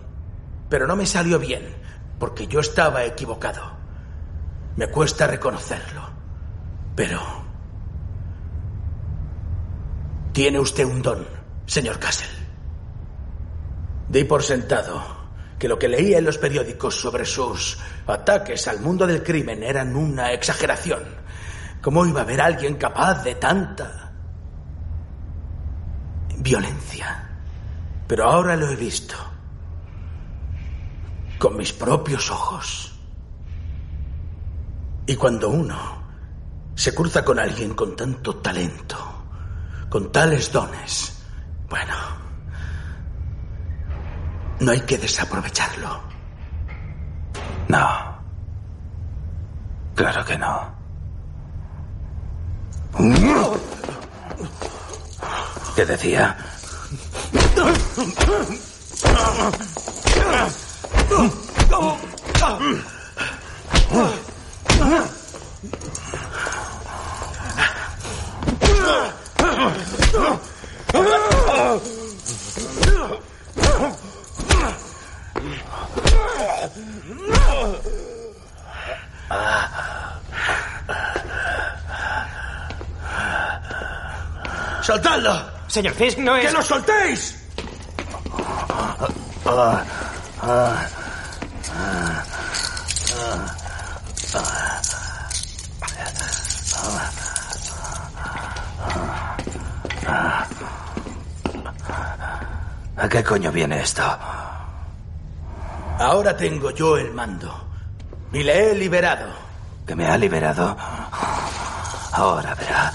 [0.69, 1.75] Pero no me salió bien,
[2.19, 3.63] porque yo estaba equivocado.
[4.77, 6.03] Me cuesta reconocerlo.
[6.95, 7.19] Pero...
[10.35, 11.27] Tiene usted un don,
[11.65, 12.29] señor Castle.
[14.11, 15.03] Di por sentado
[15.59, 19.97] que lo que leía en los periódicos sobre sus ataques al mundo del crimen eran
[19.97, 21.05] una exageración.
[21.81, 24.13] ¿Cómo iba a haber alguien capaz de tanta
[26.37, 27.28] violencia?
[28.09, 29.15] Pero ahora lo he visto.
[31.39, 32.99] Con mis propios ojos.
[35.07, 36.03] Y cuando uno
[36.75, 38.97] se cruza con alguien con tanto talento,
[39.89, 41.23] con tales dones,
[41.69, 41.95] bueno,
[44.61, 46.01] no hay que desaprovecharlo.
[47.69, 48.19] No.
[49.95, 50.79] Claro que no.
[55.77, 56.37] ¿Qué decía?
[84.89, 85.58] 上蛋了！
[85.79, 86.47] Señor Fisk, no es...
[86.47, 87.37] ¡Que lo soltéis!
[102.97, 104.03] ¿A qué coño viene esto?
[106.01, 107.55] Ahora tengo yo el mando.
[108.33, 109.33] Y le he liberado.
[109.87, 110.77] ¿Que me ha liberado?
[112.11, 112.93] Ahora verá.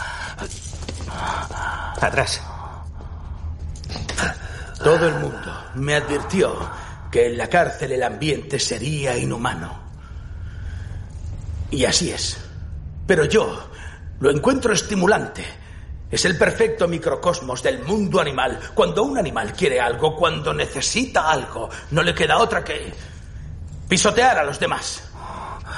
[2.01, 2.42] Atrás.
[4.83, 6.69] Todo el mundo me advirtió
[7.09, 9.79] que en la cárcel el ambiente sería inhumano.
[11.71, 12.37] Y así es.
[13.07, 13.69] Pero yo
[14.19, 15.45] lo encuentro estimulante.
[16.11, 18.59] Es el perfecto microcosmos del mundo animal.
[18.73, 22.93] Cuando un animal quiere algo, cuando necesita algo, no le queda otra que
[23.87, 25.01] pisotear a los demás.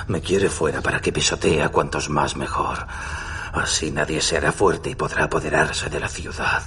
[0.08, 2.88] Me quiere fuera para que pisotee a cuantos más mejor.
[3.54, 6.64] Así nadie se hará fuerte y podrá apoderarse de la ciudad.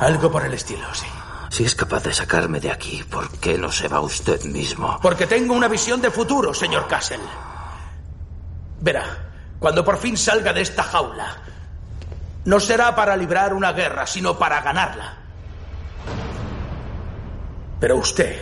[0.00, 1.06] Algo por el estilo, sí.
[1.54, 4.98] Si es capaz de sacarme de aquí, ¿por qué no se va usted mismo?
[5.00, 7.20] Porque tengo una visión de futuro, señor Castle.
[8.80, 9.04] Verá,
[9.60, 11.36] cuando por fin salga de esta jaula,
[12.44, 15.16] no será para librar una guerra, sino para ganarla.
[17.78, 18.36] Pero usted,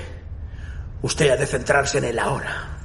[1.03, 2.79] usted ha de centrarse en el ahora.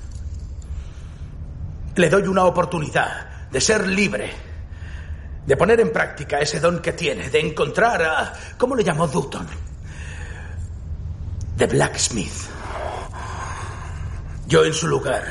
[1.96, 4.34] Le doy una oportunidad de ser libre,
[5.46, 8.34] de poner en práctica ese don que tiene, de encontrar a...
[8.58, 9.67] ¿Cómo le llamó Dutton?
[11.58, 12.50] The Blacksmith.
[14.46, 15.24] Yo en su lugar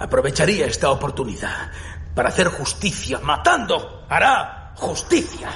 [0.00, 1.70] aprovecharía esta oportunidad
[2.14, 4.04] para hacer justicia, matando.
[4.08, 5.50] Hará justicia.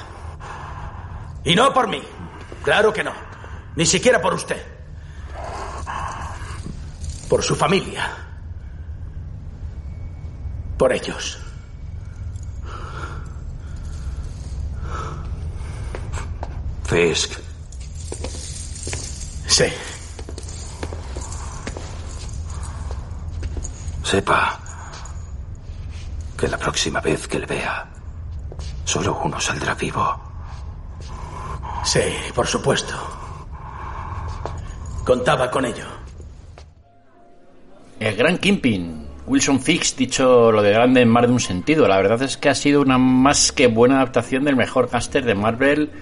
[1.42, 2.00] Y no por mí.
[2.62, 3.12] Claro que no.
[3.74, 4.62] Ni siquiera por usted.
[7.28, 8.08] Por su familia.
[10.78, 11.40] Por ellos.
[16.84, 17.43] Fisk.
[19.54, 19.66] Sí.
[24.02, 24.58] Sepa
[26.36, 27.86] que la próxima vez que le vea,
[28.84, 30.20] solo uno saldrá vivo.
[31.84, 32.00] Sí,
[32.34, 32.94] por supuesto.
[35.04, 35.86] Contaba con ello.
[38.00, 41.86] El gran Kimping, Wilson Fix, dicho lo de grande en más de un sentido.
[41.86, 45.36] La verdad es que ha sido una más que buena adaptación del mejor gángster de
[45.36, 45.92] Marvel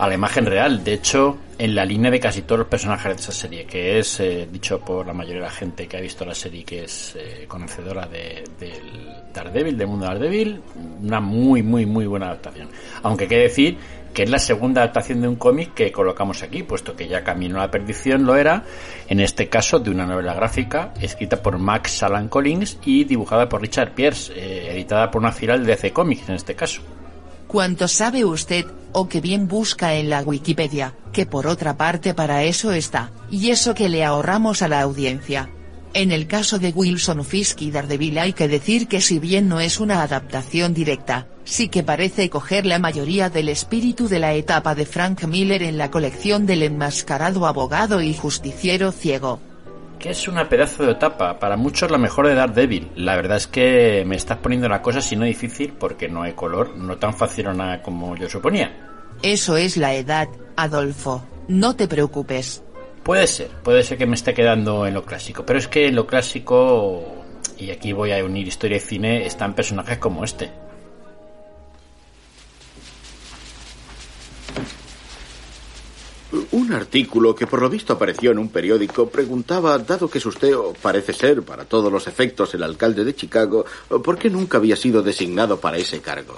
[0.00, 0.82] a la imagen real.
[0.82, 4.18] De hecho, en la línea de casi todos los personajes de esa serie, que es
[4.20, 7.14] eh, dicho por la mayoría de la gente que ha visto la serie, que es
[7.18, 10.62] eh, conocedora de, del Daredevil, del mundo Daredevil,
[11.02, 12.70] una muy, muy, muy buena adaptación.
[13.02, 13.76] Aunque hay que decir
[14.14, 17.58] que es la segunda adaptación de un cómic que colocamos aquí, puesto que ya Camino
[17.58, 18.64] a la Perdición lo era,
[19.06, 23.60] en este caso de una novela gráfica escrita por Max Alan Collins y dibujada por
[23.60, 26.80] Richard Pierce, eh, editada por una filial de DC Comics en este caso.
[27.50, 32.44] ¿Cuánto sabe usted, o que bien busca en la Wikipedia, que por otra parte para
[32.44, 35.50] eso está, y eso que le ahorramos a la audiencia?
[35.92, 39.58] En el caso de Wilson Fisk y Daredevil hay que decir que si bien no
[39.58, 44.76] es una adaptación directa, sí que parece coger la mayoría del espíritu de la etapa
[44.76, 49.40] de Frank Miller en la colección del enmascarado abogado y justiciero ciego.
[50.00, 52.90] Que es una pedazo de etapa, para muchos la mejor de Daredevil.
[52.96, 56.32] La verdad es que me estás poniendo la cosa si no difícil porque no hay
[56.32, 58.72] color, no tan fácil o nada como yo suponía.
[59.22, 62.62] Eso es la edad, Adolfo, no te preocupes.
[63.02, 65.96] Puede ser, puede ser que me esté quedando en lo clásico, pero es que en
[65.96, 67.04] lo clásico,
[67.58, 70.50] y aquí voy a unir historia y cine, están personajes como este.
[76.52, 80.56] Un artículo que por lo visto apareció en un periódico preguntaba, dado que es usted,
[80.56, 84.76] o parece ser, para todos los efectos, el alcalde de Chicago, ¿por qué nunca había
[84.76, 86.36] sido designado para ese cargo?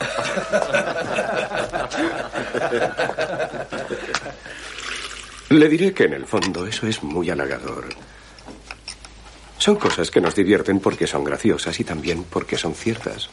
[5.51, 7.85] Le diré que en el fondo eso es muy halagador.
[9.59, 13.29] Son cosas que nos divierten porque son graciosas y también porque son ciertas.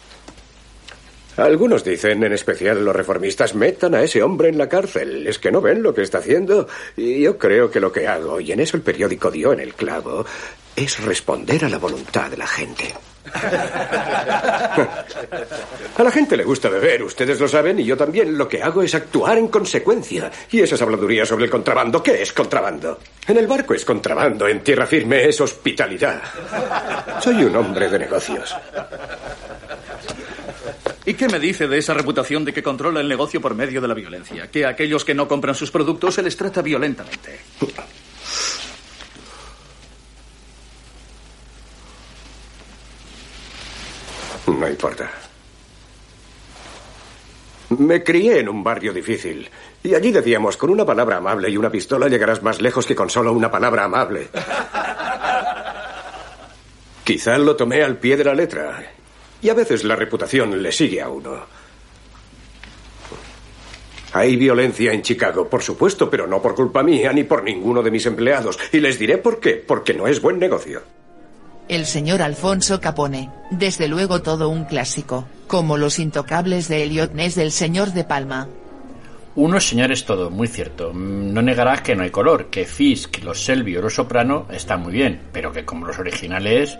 [1.39, 5.25] Algunos dicen, en especial los reformistas, metan a ese hombre en la cárcel.
[5.25, 6.67] Es que no ven lo que está haciendo.
[6.97, 9.73] Y yo creo que lo que hago, y en eso el periódico dio en el
[9.73, 10.25] clavo,
[10.75, 12.93] es responder a la voluntad de la gente.
[15.97, 18.37] A la gente le gusta beber, ustedes lo saben, y yo también.
[18.37, 20.31] Lo que hago es actuar en consecuencia.
[20.49, 22.99] Y esas habladurías sobre el contrabando, ¿qué es contrabando?
[23.27, 26.21] En el barco es contrabando, en tierra firme es hospitalidad.
[27.19, 28.55] Soy un hombre de negocios.
[31.09, 33.87] ¿Y qué me dice de esa reputación de que controla el negocio por medio de
[33.87, 34.51] la violencia?
[34.51, 37.39] Que a aquellos que no compran sus productos se les trata violentamente.
[44.45, 45.09] No importa.
[47.69, 49.49] Me crié en un barrio difícil.
[49.81, 53.09] Y allí decíamos, con una palabra amable y una pistola llegarás más lejos que con
[53.09, 54.29] solo una palabra amable.
[57.03, 58.98] Quizá lo tomé al pie de la letra.
[59.41, 61.37] Y a veces la reputación le sigue a uno.
[64.13, 67.91] Hay violencia en Chicago, por supuesto, pero no por culpa mía ni por ninguno de
[67.91, 68.57] mis empleados.
[68.71, 69.53] Y les diré por qué.
[69.55, 70.81] Porque no es buen negocio.
[71.67, 77.35] El señor Alfonso Capone, desde luego todo un clásico, como Los Intocables de Elliot Ness
[77.35, 78.47] del señor de Palma.
[79.35, 80.91] Uno, señor, es todo, muy cierto.
[80.91, 84.93] No negarás que no hay color, que Fisk, los Selby o los Soprano están muy
[84.93, 86.79] bien, pero que como los originales,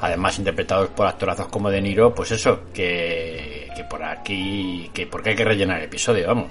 [0.00, 5.30] además interpretados por actorazos como De Niro, pues eso, que, que por aquí, que porque
[5.30, 6.50] hay que rellenar el episodio, vamos.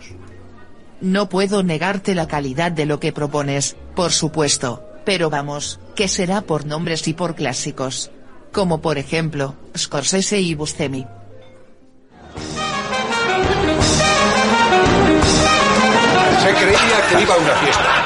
[1.02, 6.42] No puedo negarte la calidad de lo que propones, por supuesto, pero vamos, que será
[6.42, 8.12] por nombres y por clásicos.
[8.52, 11.06] Como por ejemplo, Scorsese y Buscemi.
[16.40, 18.03] Se creía que iba a una fiesta.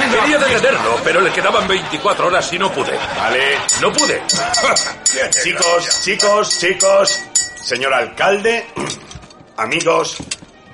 [0.00, 2.96] Quería detenerlo, pero le quedaban 24 horas y no pude.
[3.16, 4.22] Vale, no pude.
[5.42, 7.20] chicos, chicos, chicos,
[7.62, 8.66] señor alcalde,
[9.56, 10.16] amigos,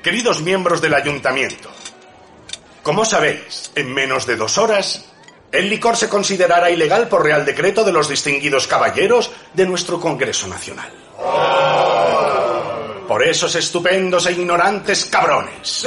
[0.03, 1.71] queridos miembros del ayuntamiento.
[2.83, 5.05] Como sabéis, en menos de dos horas,
[5.53, 10.47] el licor se considerará ilegal por real decreto de los distinguidos caballeros de nuestro Congreso
[10.47, 10.91] Nacional.
[13.21, 15.87] Por esos estupendos e ignorantes cabrones.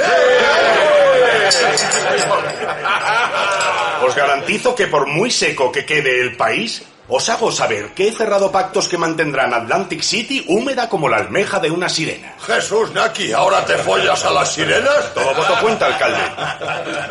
[4.06, 8.12] Os garantizo que por muy seco que quede el país, os hago saber que he
[8.12, 12.36] cerrado pactos que mantendrán Atlantic City húmeda como la almeja de una sirena.
[12.38, 15.12] Jesús Naki, ¿ahora te follas a las sirenas?
[15.12, 16.22] Todo voto cuenta, alcalde.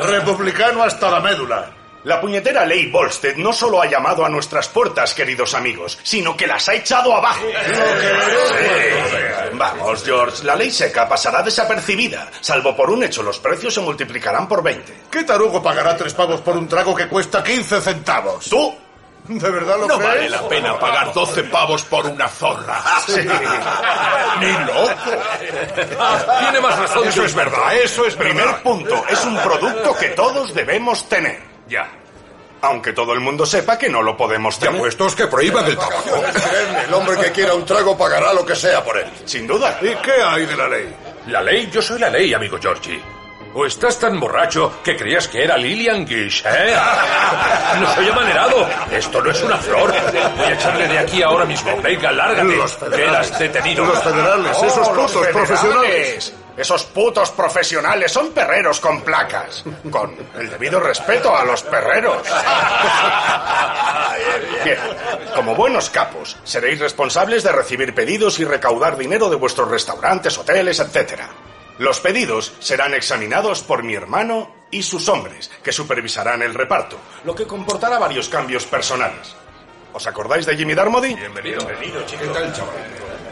[0.07, 1.69] Republicano hasta la médula.
[2.05, 6.47] La puñetera ley Volstead no solo ha llamado a nuestras puertas, queridos amigos, sino que
[6.47, 7.45] las ha echado abajo.
[7.45, 9.22] Sí.
[9.58, 12.30] Vamos, George, la ley seca pasará desapercibida.
[12.41, 15.04] Salvo por un hecho, los precios se multiplicarán por 20.
[15.12, 18.49] ¿Qué tarugo pagará tres pavos por un trago que cuesta 15 centavos?
[18.49, 18.76] ¿Tú?
[19.26, 20.10] ¿De verdad lo No crees?
[20.16, 22.82] vale la pena pagar 12 pavos por una zorra.
[23.06, 23.22] Sí.
[24.39, 25.12] Ni loco.
[26.39, 27.08] Tiene más razón.
[27.08, 28.62] Eso es verdad, eso es Primer verdad.
[28.64, 31.41] punto, es un producto que todos debemos tener.
[31.70, 31.89] Ya.
[32.64, 34.86] Aunque todo el mundo sepa que no lo podemos Te tener.
[34.88, 36.24] es que prohíban el tabaco.
[36.88, 39.05] El hombre que quiera un trago pagará lo que sea por él.
[39.26, 39.78] Sin duda.
[39.82, 40.95] ¿Y qué hay de la ley?
[41.28, 43.01] La ley, yo soy la ley, amigo Georgie.
[43.55, 46.74] ¿O estás tan borracho que creías que era Lillian Gish, eh?
[47.82, 48.68] No soy amanerado.
[48.91, 49.93] Esto no es una flor.
[50.38, 51.80] Voy a echarle de aquí ahora mismo.
[51.82, 52.55] Venga, lárgate.
[52.55, 53.28] Los federales.
[53.28, 53.86] Quedas detenido.
[53.86, 55.36] Los federales, Oh, esos los putos federales.
[55.36, 56.34] profesionales.
[56.56, 59.64] Esos putos profesionales son perreros con placas.
[59.89, 62.22] Con el debido respeto a los perreros.
[64.64, 64.78] Bien,
[65.36, 70.80] como buenos capos, seréis responsables de recibir pedidos y recaudar dinero de vuestros restaurantes, hoteles,
[70.80, 71.22] etc.
[71.80, 77.34] Los pedidos serán examinados por mi hermano y sus hombres, que supervisarán el reparto, lo
[77.34, 79.36] que comportará varios cambios personales.
[79.91, 81.16] ¿Os acordáis de Jimmy Darmody?
[81.16, 81.66] Bienvenido.
[81.66, 82.22] Bienvenido, chico.
[82.24, 82.74] ¿Qué tal, chaval?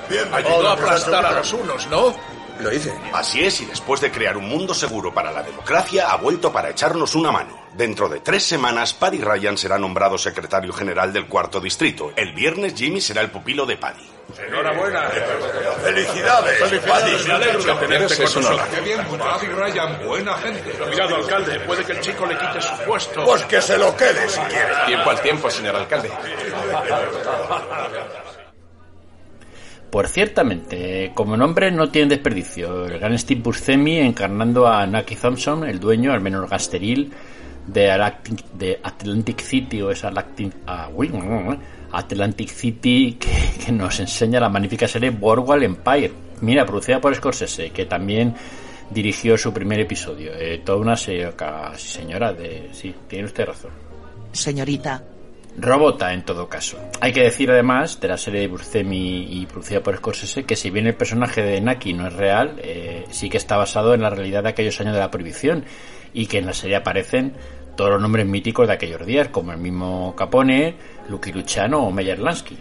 [0.09, 2.13] Bien, Ayudó a aplastar a los unos, ¿no?
[2.61, 2.93] Lo hice.
[3.13, 6.69] Así es, y después de crear un mundo seguro para la democracia, ha vuelto para
[6.69, 7.59] echarnos una mano.
[7.73, 12.11] Dentro de tres semanas, Paddy Ryan será nombrado secretario general del cuarto distrito.
[12.15, 14.09] El viernes, Jimmy será el pupilo de Paddy.
[14.47, 15.09] Enhorabuena.
[15.83, 16.59] ¡Felicidades!
[16.59, 17.27] Felicidades.
[17.27, 18.61] Me alegro de tenerte con nosotros.
[18.73, 20.71] Qué bien, Paddy Ryan, buena gente.
[20.71, 21.59] Cuidado, alcalde.
[21.61, 23.25] Puede que el chico le quite su puesto.
[23.25, 24.73] Pues que se lo quede si quiere.
[24.85, 26.11] Tiempo al tiempo, señor alcalde.
[29.91, 32.85] Pues ciertamente, como nombre no tiene desperdicio.
[32.85, 37.11] El gran Steve Buscemi encarnando a Naki Thompson, el dueño, al menos gasteril,
[37.67, 41.11] de, Atlantic, de Atlantic City, o esa Atlantic, ah, uy,
[41.91, 46.11] Atlantic City, que, nos enseña la magnífica serie Boardwalk Empire.
[46.39, 48.33] Mira, producida por Scorsese, que también
[48.89, 50.31] dirigió su primer episodio.
[50.33, 52.69] Eh, toda una se- casi señora de...
[52.71, 53.71] Sí, tiene usted razón.
[54.31, 55.03] Señorita.
[55.57, 56.77] Robota en todo caso.
[57.01, 60.69] Hay que decir además de la serie de Buscemi y producida por Scorsese que si
[60.69, 64.09] bien el personaje de Naki no es real, eh, sí que está basado en la
[64.09, 65.65] realidad de aquellos años de la prohibición
[66.13, 67.33] y que en la serie aparecen
[67.75, 70.75] todos los nombres míticos de aquellos días como el mismo Capone,
[71.09, 72.57] Lucky Luciano o Meyer Lansky.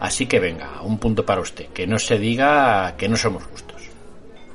[0.00, 3.82] Así que venga, un punto para usted, que no se diga que no somos justos.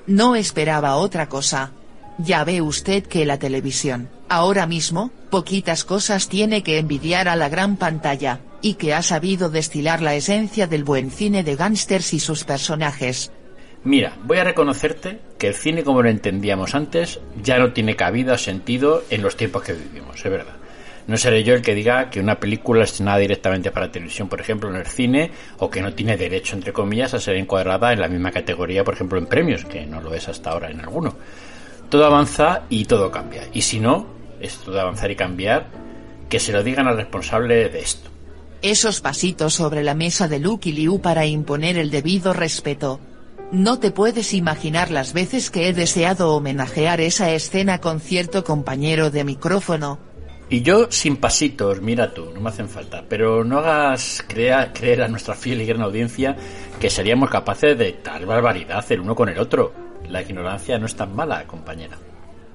[0.08, 1.72] No esperaba otra cosa.
[2.18, 7.50] Ya ve usted que la televisión, ahora mismo, poquitas cosas tiene que envidiar a la
[7.50, 12.20] gran pantalla, y que ha sabido destilar la esencia del buen cine de gángsters y
[12.20, 13.32] sus personajes.
[13.84, 18.38] Mira, voy a reconocerte que el cine como lo entendíamos antes ya no tiene cabida
[18.38, 20.56] sentido en los tiempos que vivimos, es verdad.
[21.06, 24.70] No seré yo el que diga que una película estrenada directamente para televisión, por ejemplo,
[24.70, 28.08] en el cine, o que no tiene derecho, entre comillas, a ser encuadrada en la
[28.08, 31.14] misma categoría, por ejemplo, en premios, que no lo es hasta ahora en alguno.
[31.90, 33.44] Todo avanza y todo cambia.
[33.52, 34.08] Y si no,
[34.44, 35.68] esto de avanzar y cambiar,
[36.30, 38.10] que se lo digan al responsable de esto.
[38.62, 43.00] Esos pasitos sobre la mesa de Lucky Liu para imponer el debido respeto.
[43.52, 49.12] No te puedes imaginar las veces que he deseado homenajear esa escena con cierto compañero
[49.12, 50.00] de micrófono.
[50.50, 55.02] Y yo sin pasitos, mira tú, no me hacen falta, pero no hagas crea- creer
[55.04, 56.36] a nuestra fiel y gran audiencia
[56.80, 59.74] que seríamos capaces de tal barbaridad el uno con el otro.
[60.10, 61.98] La ignorancia no es tan mala, compañera.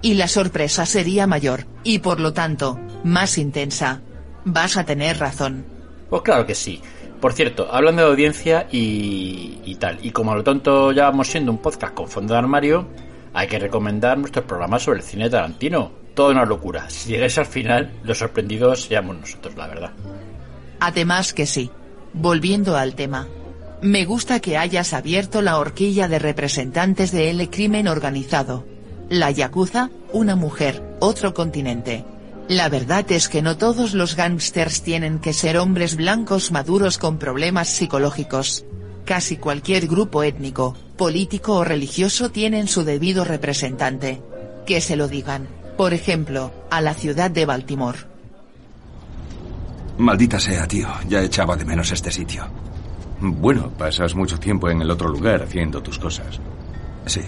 [0.00, 4.00] Y la sorpresa sería mayor, y por lo tanto, más intensa.
[4.44, 5.64] Vas a tener razón.
[6.08, 6.80] Pues claro que sí.
[7.20, 11.28] Por cierto, hablando de audiencia y, y tal, y como a lo tonto ya vamos
[11.28, 12.86] siendo un podcast con fondo de armario,
[13.34, 15.92] hay que recomendar nuestros programas sobre el cine de Tarantino.
[16.14, 16.88] Toda una locura.
[16.90, 19.92] Si llegáis al final, los sorprendidos seamos nosotros, la verdad.
[20.80, 21.70] Además que sí.
[22.12, 23.28] Volviendo al tema.
[23.80, 28.64] Me gusta que hayas abierto la horquilla de representantes del crimen organizado.
[29.10, 32.04] La Yakuza, una mujer, otro continente.
[32.46, 37.18] La verdad es que no todos los gángsters tienen que ser hombres blancos maduros con
[37.18, 38.64] problemas psicológicos.
[39.06, 44.20] Casi cualquier grupo étnico, político o religioso tienen su debido representante.
[44.66, 45.48] Que se lo digan,
[45.78, 47.98] por ejemplo, a la ciudad de Baltimore.
[49.96, 50.88] Maldita sea, tío.
[51.08, 52.46] Ya echaba de menos este sitio.
[53.20, 56.40] Bueno, pasas mucho tiempo en el otro lugar haciendo tus cosas.
[57.06, 57.22] Sí.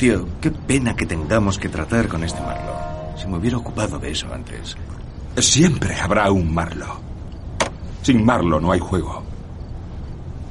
[0.00, 2.72] Tío, qué pena que tengamos que tratar con este Marlo.
[3.18, 4.74] Se me hubiera ocupado de eso antes.
[5.36, 6.86] Siempre habrá un Marlo.
[8.00, 9.22] Sin Marlo no hay juego.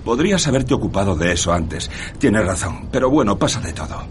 [0.06, 1.90] Podrías haberte ocupado de eso antes.
[2.20, 4.04] Tienes razón, pero bueno, pasa de todo.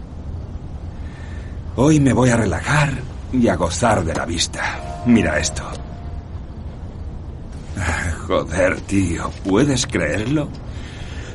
[1.77, 2.91] Hoy me voy a relajar
[3.31, 5.03] y a gozar de la vista.
[5.05, 5.63] Mira esto.
[7.77, 10.49] Ah, Joder, tío, ¿puedes creerlo?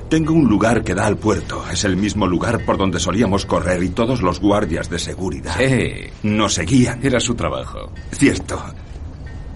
[0.08, 1.64] Tengo un lugar que da al puerto.
[1.72, 5.92] Es el mismo lugar por donde solíamos correr y todos los guardias de seguridad Sí.
[6.22, 7.00] nos seguían.
[7.04, 7.90] Era su trabajo.
[8.12, 8.62] Cierto.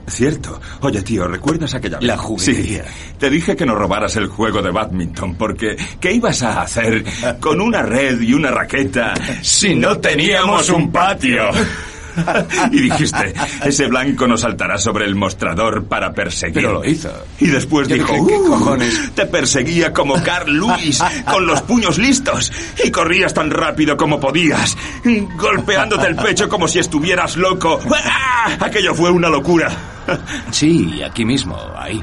[0.08, 0.58] Cierto.
[0.80, 2.06] Oye, tío, ¿recuerdas aquella vez?
[2.06, 2.84] La juguetería.
[2.84, 3.12] Sí.
[3.18, 7.04] Te dije que no robaras el juego de badminton porque ¿qué ibas a hacer
[7.40, 11.50] con una red y una raqueta si no teníamos un patio?
[12.72, 16.54] Y dijiste, ese blanco no saltará sobre el mostrador para perseguir.
[16.54, 17.10] Pero lo hizo.
[17.38, 19.14] Y después Yo dijo, dije, ¿qué "Uh, cojones?".
[19.14, 22.52] te perseguía como Carl Lewis, con los puños listos,
[22.84, 24.76] y corrías tan rápido como podías,
[25.36, 27.80] golpeándote el pecho como si estuvieras loco.
[28.04, 28.56] ¡Ah!
[28.60, 29.70] Aquello fue una locura.
[30.50, 32.02] Sí, aquí mismo, ahí.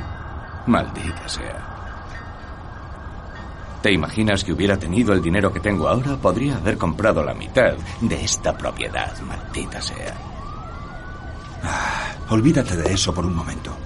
[0.67, 1.64] Maldita sea.
[3.85, 6.17] ¿Te imaginas que hubiera tenido el dinero que tengo ahora?
[6.17, 10.17] Podría haber comprado la mitad de esta propiedad, maldita sea.
[12.31, 13.77] Olvídate de eso por un momento.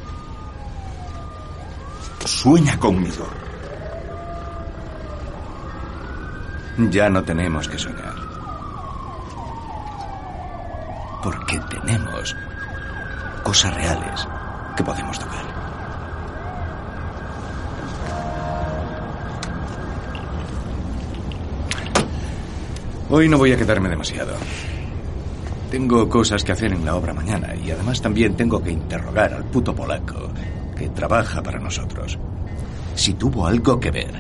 [2.23, 3.27] Sueña conmigo.
[6.77, 8.15] Ya no tenemos que soñar.
[11.21, 12.37] Porque tenemos
[13.43, 14.25] cosas reales
[14.77, 15.58] que podemos tocar.
[23.11, 24.35] Hoy no voy a quedarme demasiado.
[25.71, 29.45] Tengo cosas que hacer en la obra mañana y además también tengo que interrogar al
[29.45, 30.29] puto polaco
[30.77, 32.19] que trabaja para nosotros.
[32.93, 34.11] Si tuvo algo que ver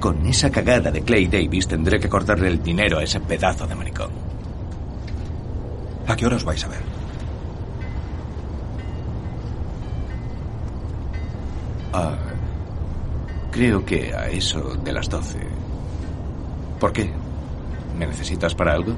[0.00, 3.74] con esa cagada de Clay Davis, tendré que cortarle el dinero a ese pedazo de
[3.74, 4.10] maricón.
[6.06, 6.82] ¿A qué hora os vais a ver?
[11.94, 12.16] Ah,
[13.50, 15.38] creo que a eso de las 12.
[16.78, 17.10] ¿Por qué?
[17.98, 18.94] ¿Me necesitas para algo?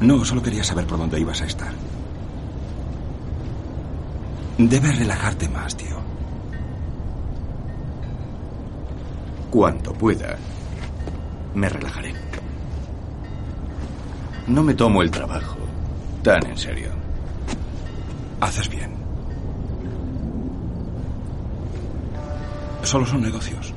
[0.00, 1.72] No, solo quería saber por dónde ibas a estar.
[4.58, 5.96] Debes relajarte más, tío.
[9.50, 10.36] Cuando pueda,
[11.54, 12.14] me relajaré.
[14.46, 15.56] No me tomo el trabajo
[16.22, 16.90] tan en serio.
[18.40, 18.92] Haces bien.
[22.82, 23.72] Solo son negocios.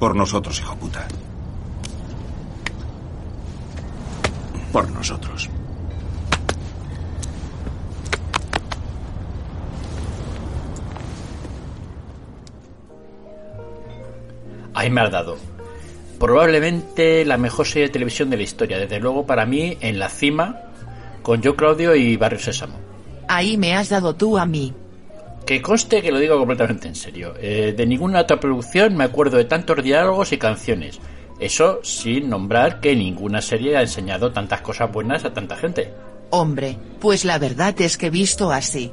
[0.00, 1.06] Por nosotros, hijo puta.
[4.72, 5.50] Por nosotros.
[14.72, 15.36] Ahí me has dado.
[16.18, 18.78] Probablemente la mejor serie de televisión de la historia.
[18.78, 20.62] Desde luego, para mí, en la cima,
[21.22, 22.78] con Yo Claudio y Barrio Sésamo.
[23.28, 24.72] Ahí me has dado tú a mí.
[25.50, 27.34] Que conste que lo digo completamente en serio.
[27.36, 31.00] Eh, de ninguna otra producción me acuerdo de tantos diálogos y canciones.
[31.40, 35.92] Eso sin nombrar que ninguna serie ha enseñado tantas cosas buenas a tanta gente.
[36.30, 38.92] Hombre, pues la verdad es que visto así.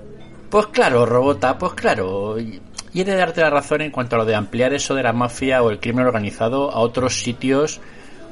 [0.49, 2.39] Pues claro, Robota, pues claro.
[2.39, 2.60] Y
[2.91, 5.14] y he de darte la razón en cuanto a lo de ampliar eso de la
[5.14, 7.80] mafia o el crimen organizado a otros sitios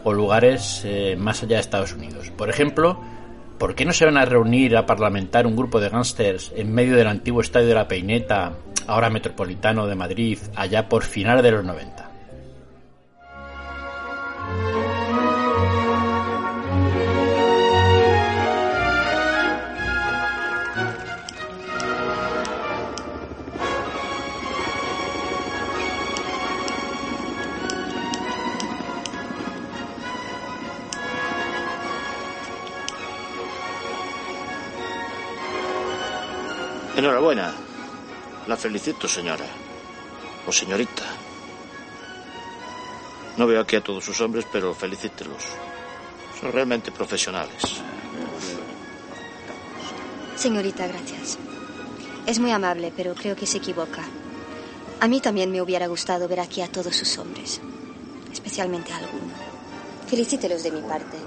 [0.04, 2.32] o lugares eh, más allá de Estados Unidos.
[2.36, 3.00] Por ejemplo,
[3.58, 6.96] ¿por qué no se van a reunir a parlamentar un grupo de gángsters en medio
[6.96, 8.54] del antiguo estadio de la Peineta,
[8.88, 12.15] ahora metropolitano de Madrid, allá por finales de los 90?
[37.06, 37.54] Enhorabuena.
[38.48, 39.46] La felicito, señora.
[40.48, 41.06] O señorita.
[43.38, 45.44] No veo aquí a todos sus hombres, pero felicítelos.
[46.42, 47.62] Son realmente profesionales.
[50.36, 51.38] Señorita, gracias.
[52.26, 54.02] Es muy amable, pero creo que se equivoca.
[55.00, 57.62] A mí también me hubiera gustado ver aquí a todos sus hombres,
[58.34, 59.32] especialmente a alguno.
[60.08, 61.18] Felicítelos de mi parte.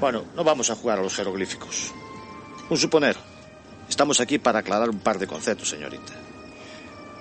[0.00, 1.92] Bueno, no vamos a jugar a los jeroglíficos.
[2.70, 3.29] Un suponer.
[3.90, 6.14] Estamos aquí para aclarar un par de conceptos, señorita.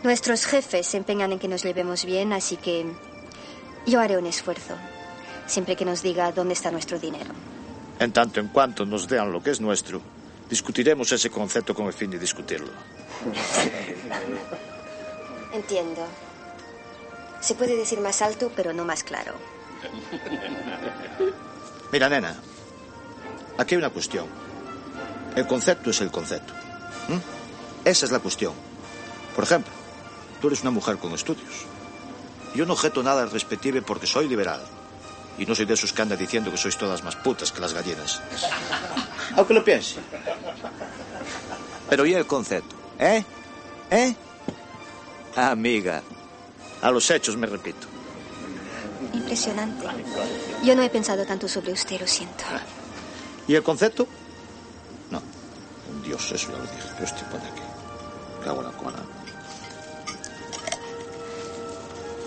[0.03, 2.85] Nuestros jefes se empeñan en que nos llevemos bien, así que
[3.85, 4.75] yo haré un esfuerzo,
[5.47, 7.31] siempre que nos diga dónde está nuestro dinero.
[7.99, 9.99] En tanto en cuanto nos dean lo que es nuestro,
[10.49, 12.69] discutiremos ese concepto con el fin de discutirlo.
[15.53, 16.05] Entiendo.
[17.41, 19.33] Se puede decir más alto, pero no más claro.
[21.91, 22.35] Mira, nena,
[23.57, 24.27] aquí hay una cuestión.
[25.35, 26.53] El concepto es el concepto.
[27.85, 28.53] Esa es la cuestión.
[29.35, 29.71] Por ejemplo,
[30.41, 31.65] tú eres una mujer con estudios.
[32.55, 34.61] Yo no objeto nada al respective porque soy liberal.
[35.37, 37.73] Y no soy de esos que andan diciendo que sois todas más putas que las
[37.73, 38.21] gallinas.
[39.37, 39.99] Aunque lo piense.
[41.89, 42.75] Pero ¿y el concepto?
[42.99, 43.23] ¿Eh?
[43.89, 44.15] ¿Eh?
[45.35, 46.01] Amiga.
[46.81, 47.87] A los hechos me repito.
[49.13, 49.85] Impresionante.
[50.63, 52.43] Yo no he pensado tanto sobre usted, lo siento.
[53.47, 54.07] ¿Y el concepto?
[56.09, 56.89] Dios, eso ya lo dije.
[56.97, 57.61] Yo estoy por aquí.
[58.43, 58.97] Cago en la cola.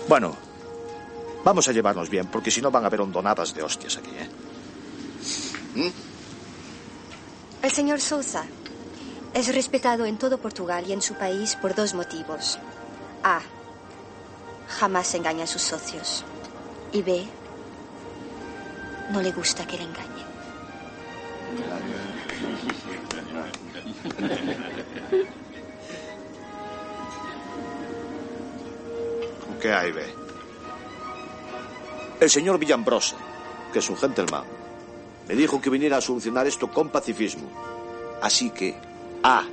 [0.07, 0.37] Bueno,
[1.43, 4.11] vamos a llevarnos bien, porque si no van a haber hondonadas de hostias aquí,
[5.75, 5.91] ¿eh?
[7.61, 8.45] El señor Souza
[9.33, 12.59] es respetado en todo Portugal y en su país por dos motivos.
[13.21, 13.41] A.
[14.79, 16.23] Jamás engaña a sus socios.
[16.93, 17.27] Y B.
[19.11, 20.23] No le gusta que le engañen.
[29.61, 30.05] ¿Qué hay, ve?
[32.19, 33.15] El señor Villambrosa,
[33.71, 34.43] que es un gentleman,
[35.27, 37.49] me dijo que viniera a solucionar esto con pacifismo.
[38.21, 38.75] Así que,
[39.23, 39.43] A.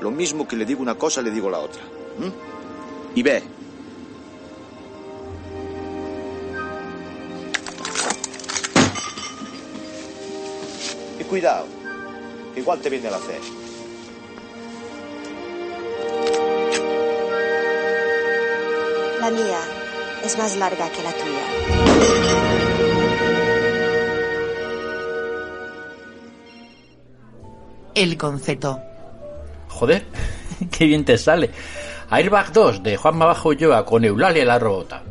[0.00, 1.82] Lo mismo que le digo una cosa, le digo la otra.
[3.14, 3.42] Y B.
[11.30, 11.68] Cuidado,
[12.54, 13.38] que igual te viene a la fe.
[19.20, 19.60] La mía
[20.24, 22.40] es más larga que la tuya.
[27.94, 28.80] El concepto.
[29.68, 30.06] Joder,
[30.70, 31.50] qué bien te sale.
[32.08, 35.02] Airbag 2 de Juan Mabajo Ulloa con Eulalia la robota.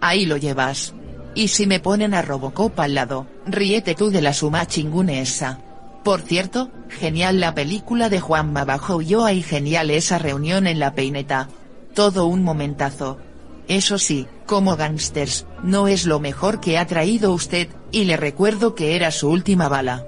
[0.00, 0.94] Ahí lo llevas.
[1.34, 5.60] Y si me ponen a Robocop al lado, ríete tú de la suma chingune esa.
[6.04, 10.94] Por cierto, genial la película de Juan Mabajo Ulloa y genial esa reunión en la
[10.94, 11.48] peineta.
[11.94, 13.18] Todo un momentazo.
[13.66, 18.74] Eso sí, como gangsters, no es lo mejor que ha traído usted, y le recuerdo
[18.74, 20.06] que era su última bala.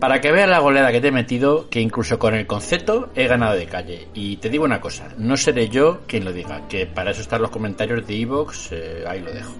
[0.00, 3.28] Para que veas la goleada que te he metido, que incluso con el concepto he
[3.28, 4.08] ganado de calle.
[4.12, 7.42] Y te digo una cosa, no seré yo quien lo diga, que para eso están
[7.42, 8.72] los comentarios de Evox,
[9.06, 9.54] ahí lo dejo.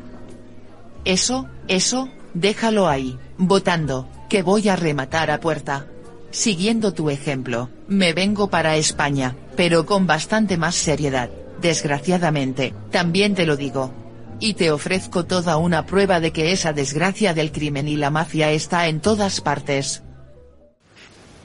[1.04, 2.08] Eso, eso,
[2.41, 5.87] déjalo ahí, votando, que voy a rematar a puerta.
[6.30, 11.30] Siguiendo tu ejemplo, me vengo para España, pero con bastante más seriedad,
[11.61, 13.93] desgraciadamente, también te lo digo.
[14.39, 18.51] Y te ofrezco toda una prueba de que esa desgracia del crimen y la mafia
[18.51, 20.03] está en todas partes.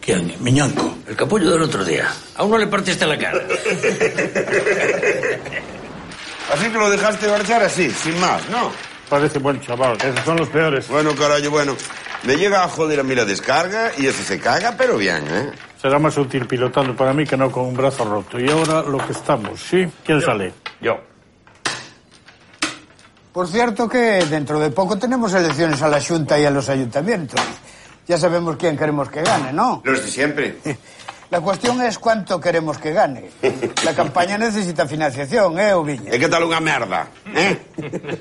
[0.02, 0.34] ¿Quién?
[0.42, 0.94] Miñanco.
[1.08, 2.12] El capullo del otro día.
[2.36, 3.40] Aún no le partiste la cara.
[6.52, 8.91] Así que lo dejaste marchar así, sin más, ¿no?
[9.12, 9.98] Parece buen chaval.
[9.98, 10.88] Esos son los peores.
[10.88, 11.76] Bueno, carajo, bueno.
[12.24, 15.52] Le llega a joder a mí la descarga y ese se caga, pero bien, ¿eh?
[15.82, 18.40] Será más útil pilotando para mí que no con un brazo roto.
[18.40, 19.86] Y ahora lo que estamos, ¿sí?
[20.06, 20.54] ¿Quién sale?
[20.80, 20.98] Yo.
[23.34, 27.42] Por cierto que dentro de poco tenemos elecciones a la Junta y a los ayuntamientos.
[28.08, 29.82] Ya sabemos quién queremos que gane, ¿no?
[29.84, 30.56] Los de siempre.
[31.32, 33.30] La cuestión es cuánto queremos que gane.
[33.86, 36.14] La campaña necesita financiación, ¿eh, Oviña?
[36.14, 37.08] ¿Y qué tal una merda?
[37.34, 37.58] ¿Eh?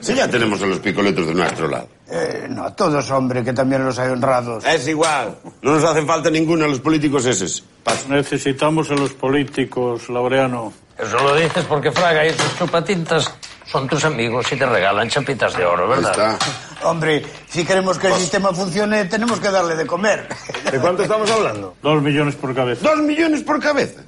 [0.01, 1.89] Si ya tenemos a los picoletos de nuestro lado.
[2.09, 4.65] Eh, no, todos, hombre, que también los hay honrados.
[4.65, 5.37] Es igual.
[5.61, 7.65] No nos hacen falta ninguno a los políticos esos.
[8.09, 10.73] Necesitamos a los políticos, Laureano.
[10.97, 13.35] Eso lo dices porque Fraga y sus chupatintas
[13.71, 16.39] son tus amigos y te regalan chapitas de oro, ¿verdad?
[16.83, 20.27] Hombre, si queremos que el sistema funcione, tenemos que darle de comer.
[20.71, 21.77] ¿De cuánto estamos hablando?
[21.83, 22.89] Dos millones por cabeza.
[22.89, 24.03] ¿Dos millones por cabeza?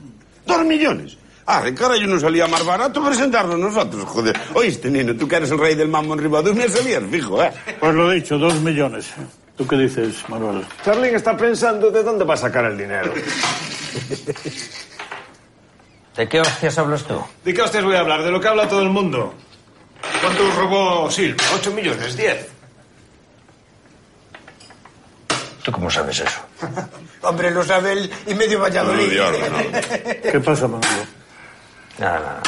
[0.46, 1.16] ¿Dos millones?
[1.46, 4.38] Ah, de cara yo no salía más barato presentarnos nosotros, joder.
[4.54, 7.52] Oíste, Nino, tú que eres el rey del mambo en Ribadú, me sabías, fijo, ¿eh?
[7.78, 9.12] Pues lo dicho, dos millones.
[9.56, 10.64] ¿Tú qué dices, Manuel?
[10.84, 13.12] Charlín está pensando de dónde va a sacar el dinero.
[16.16, 17.22] ¿De qué hostias hablas tú?
[17.44, 18.22] ¿De qué hostias voy a hablar?
[18.22, 19.34] De lo que habla todo el mundo.
[20.20, 21.42] ¿Cuánto robó Silva?
[21.54, 22.16] ¿Ocho millones?
[22.16, 22.48] ¿Diez?
[25.62, 26.40] ¿Tú cómo sabes eso?
[27.22, 29.12] Hombre, lo sabe él y medio Valladolid.
[30.22, 31.06] ¿Qué pasa, Manolo?
[31.98, 32.42] Nada, nada.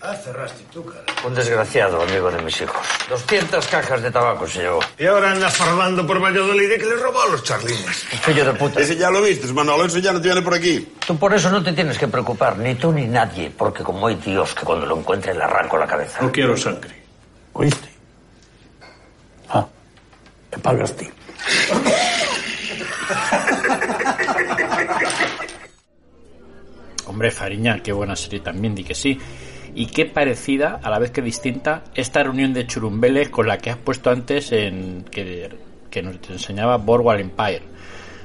[0.00, 1.02] Ah, cerraste tú, cara.
[1.26, 2.86] Un desgraciado amigo de mis hijos.
[3.08, 4.78] 200 cajas de tabaco se llevó.
[4.96, 8.04] Y ahora anda farmando por Valladolid de que le robó a los charlines.
[8.22, 8.80] Fillo de puta.
[8.80, 10.86] Ese ya lo viste, Manolo, eso ya no te viene por aquí.
[11.04, 14.14] Tú por eso no te tienes que preocupar, ni tú ni nadie, porque como hay
[14.14, 16.20] Dios que cuando lo encuentre le arranco la cabeza.
[16.22, 16.94] No quiero sangre.
[17.54, 17.88] ¿Oíste?
[19.48, 19.66] Ah,
[20.52, 21.06] me pagas tú.
[27.06, 29.18] Hombre, Fariña, qué buena serie también, di que sí.
[29.78, 33.70] Y qué parecida, a la vez que distinta, esta reunión de churumbeles con la que
[33.70, 35.56] has puesto antes en que,
[35.88, 37.62] que nos enseñaba Boardwalk Empire.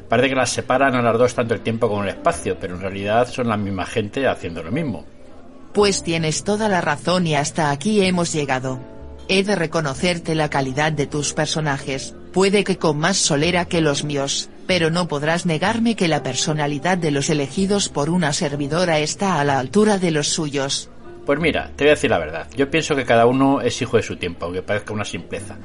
[0.09, 2.81] Parece que las separan a las dos tanto el tiempo como el espacio, pero en
[2.81, 5.05] realidad son la misma gente haciendo lo mismo.
[5.75, 8.79] Pues tienes toda la razón y hasta aquí hemos llegado.
[9.27, 14.03] He de reconocerte la calidad de tus personajes, puede que con más solera que los
[14.03, 19.39] míos, pero no podrás negarme que la personalidad de los elegidos por una servidora está
[19.39, 20.89] a la altura de los suyos.
[21.25, 22.47] Pues mira, te voy a decir la verdad.
[22.55, 25.57] Yo pienso que cada uno es hijo de su tiempo, aunque parezca una simpleza.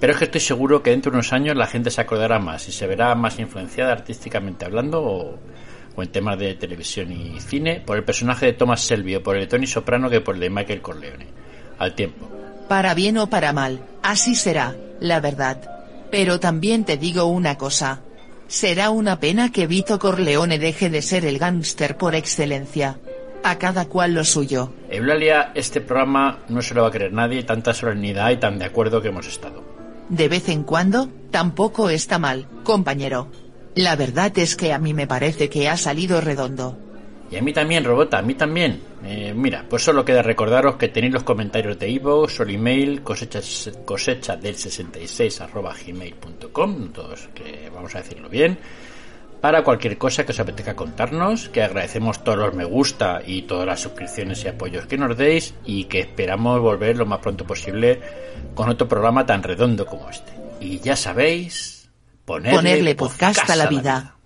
[0.00, 2.66] Pero es que estoy seguro que dentro de unos años la gente se acordará más
[2.68, 5.38] y se verá más influenciada artísticamente hablando o,
[6.02, 9.42] en temas de televisión y cine por el personaje de Thomas Shelby o por el
[9.42, 11.26] de Tony Soprano que por el de Michael Corleone.
[11.78, 12.30] Al tiempo.
[12.68, 15.60] Para bien o para mal, así será, la verdad.
[16.10, 18.00] Pero también te digo una cosa.
[18.48, 22.98] Será una pena que Vito Corleone deje de ser el gángster por excelencia.
[23.42, 24.72] A cada cual lo suyo.
[24.90, 28.66] Eulalia, este programa no se lo va a creer nadie, tanta solemnidad y tan de
[28.66, 29.62] acuerdo que hemos estado.
[30.08, 33.28] De vez en cuando, tampoco está mal, compañero.
[33.74, 36.76] La verdad es que a mí me parece que ha salido redondo.
[37.30, 38.80] Y a mí también, Robota, a mí también.
[39.04, 43.40] Eh, mira, pues solo queda recordaros que tenéis los comentarios de Ivo, el email cosecha,
[43.84, 48.58] cosecha del 66 arroba gmail.com, todos que vamos a decirlo bien,
[49.40, 53.66] para cualquier cosa que os apetezca contarnos, que agradecemos todos los me gusta y todas
[53.66, 58.00] las suscripciones y apoyos que nos deis y que esperamos volver lo más pronto posible
[58.54, 60.32] con otro programa tan redondo como este.
[60.60, 61.90] Y ya sabéis,
[62.24, 64.16] ponerle, Ponerle podcast a la vida.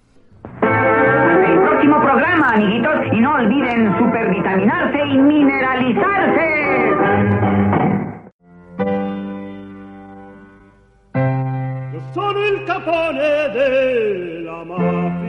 [12.75, 15.23] Capone della mafia.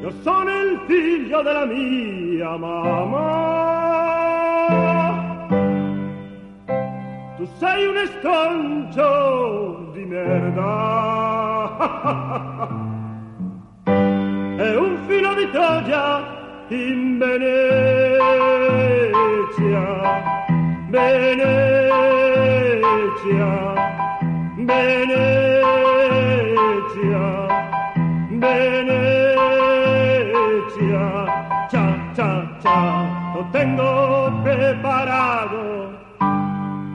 [0.00, 3.44] Io sono il figlio della mia mamma.
[7.36, 10.64] Tu sei un estroncio di merda.
[14.56, 16.34] È un filo di Troia
[16.68, 18.26] in Venezia.
[20.88, 22.35] Venezia,
[23.24, 23.48] Venezia,
[28.28, 29.16] Venezia,
[31.70, 32.78] cha, cha, cha,
[33.34, 35.62] lo tengo preparado,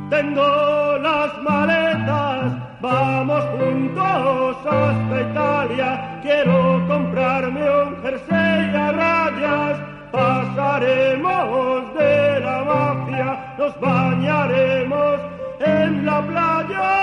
[0.09, 9.79] tengo las maletas, vamos juntos hasta Italia, quiero comprarme un jersey a rayas,
[10.11, 14.01] pasaremos de la mafia, nos vamos
[16.03, 17.00] la playa.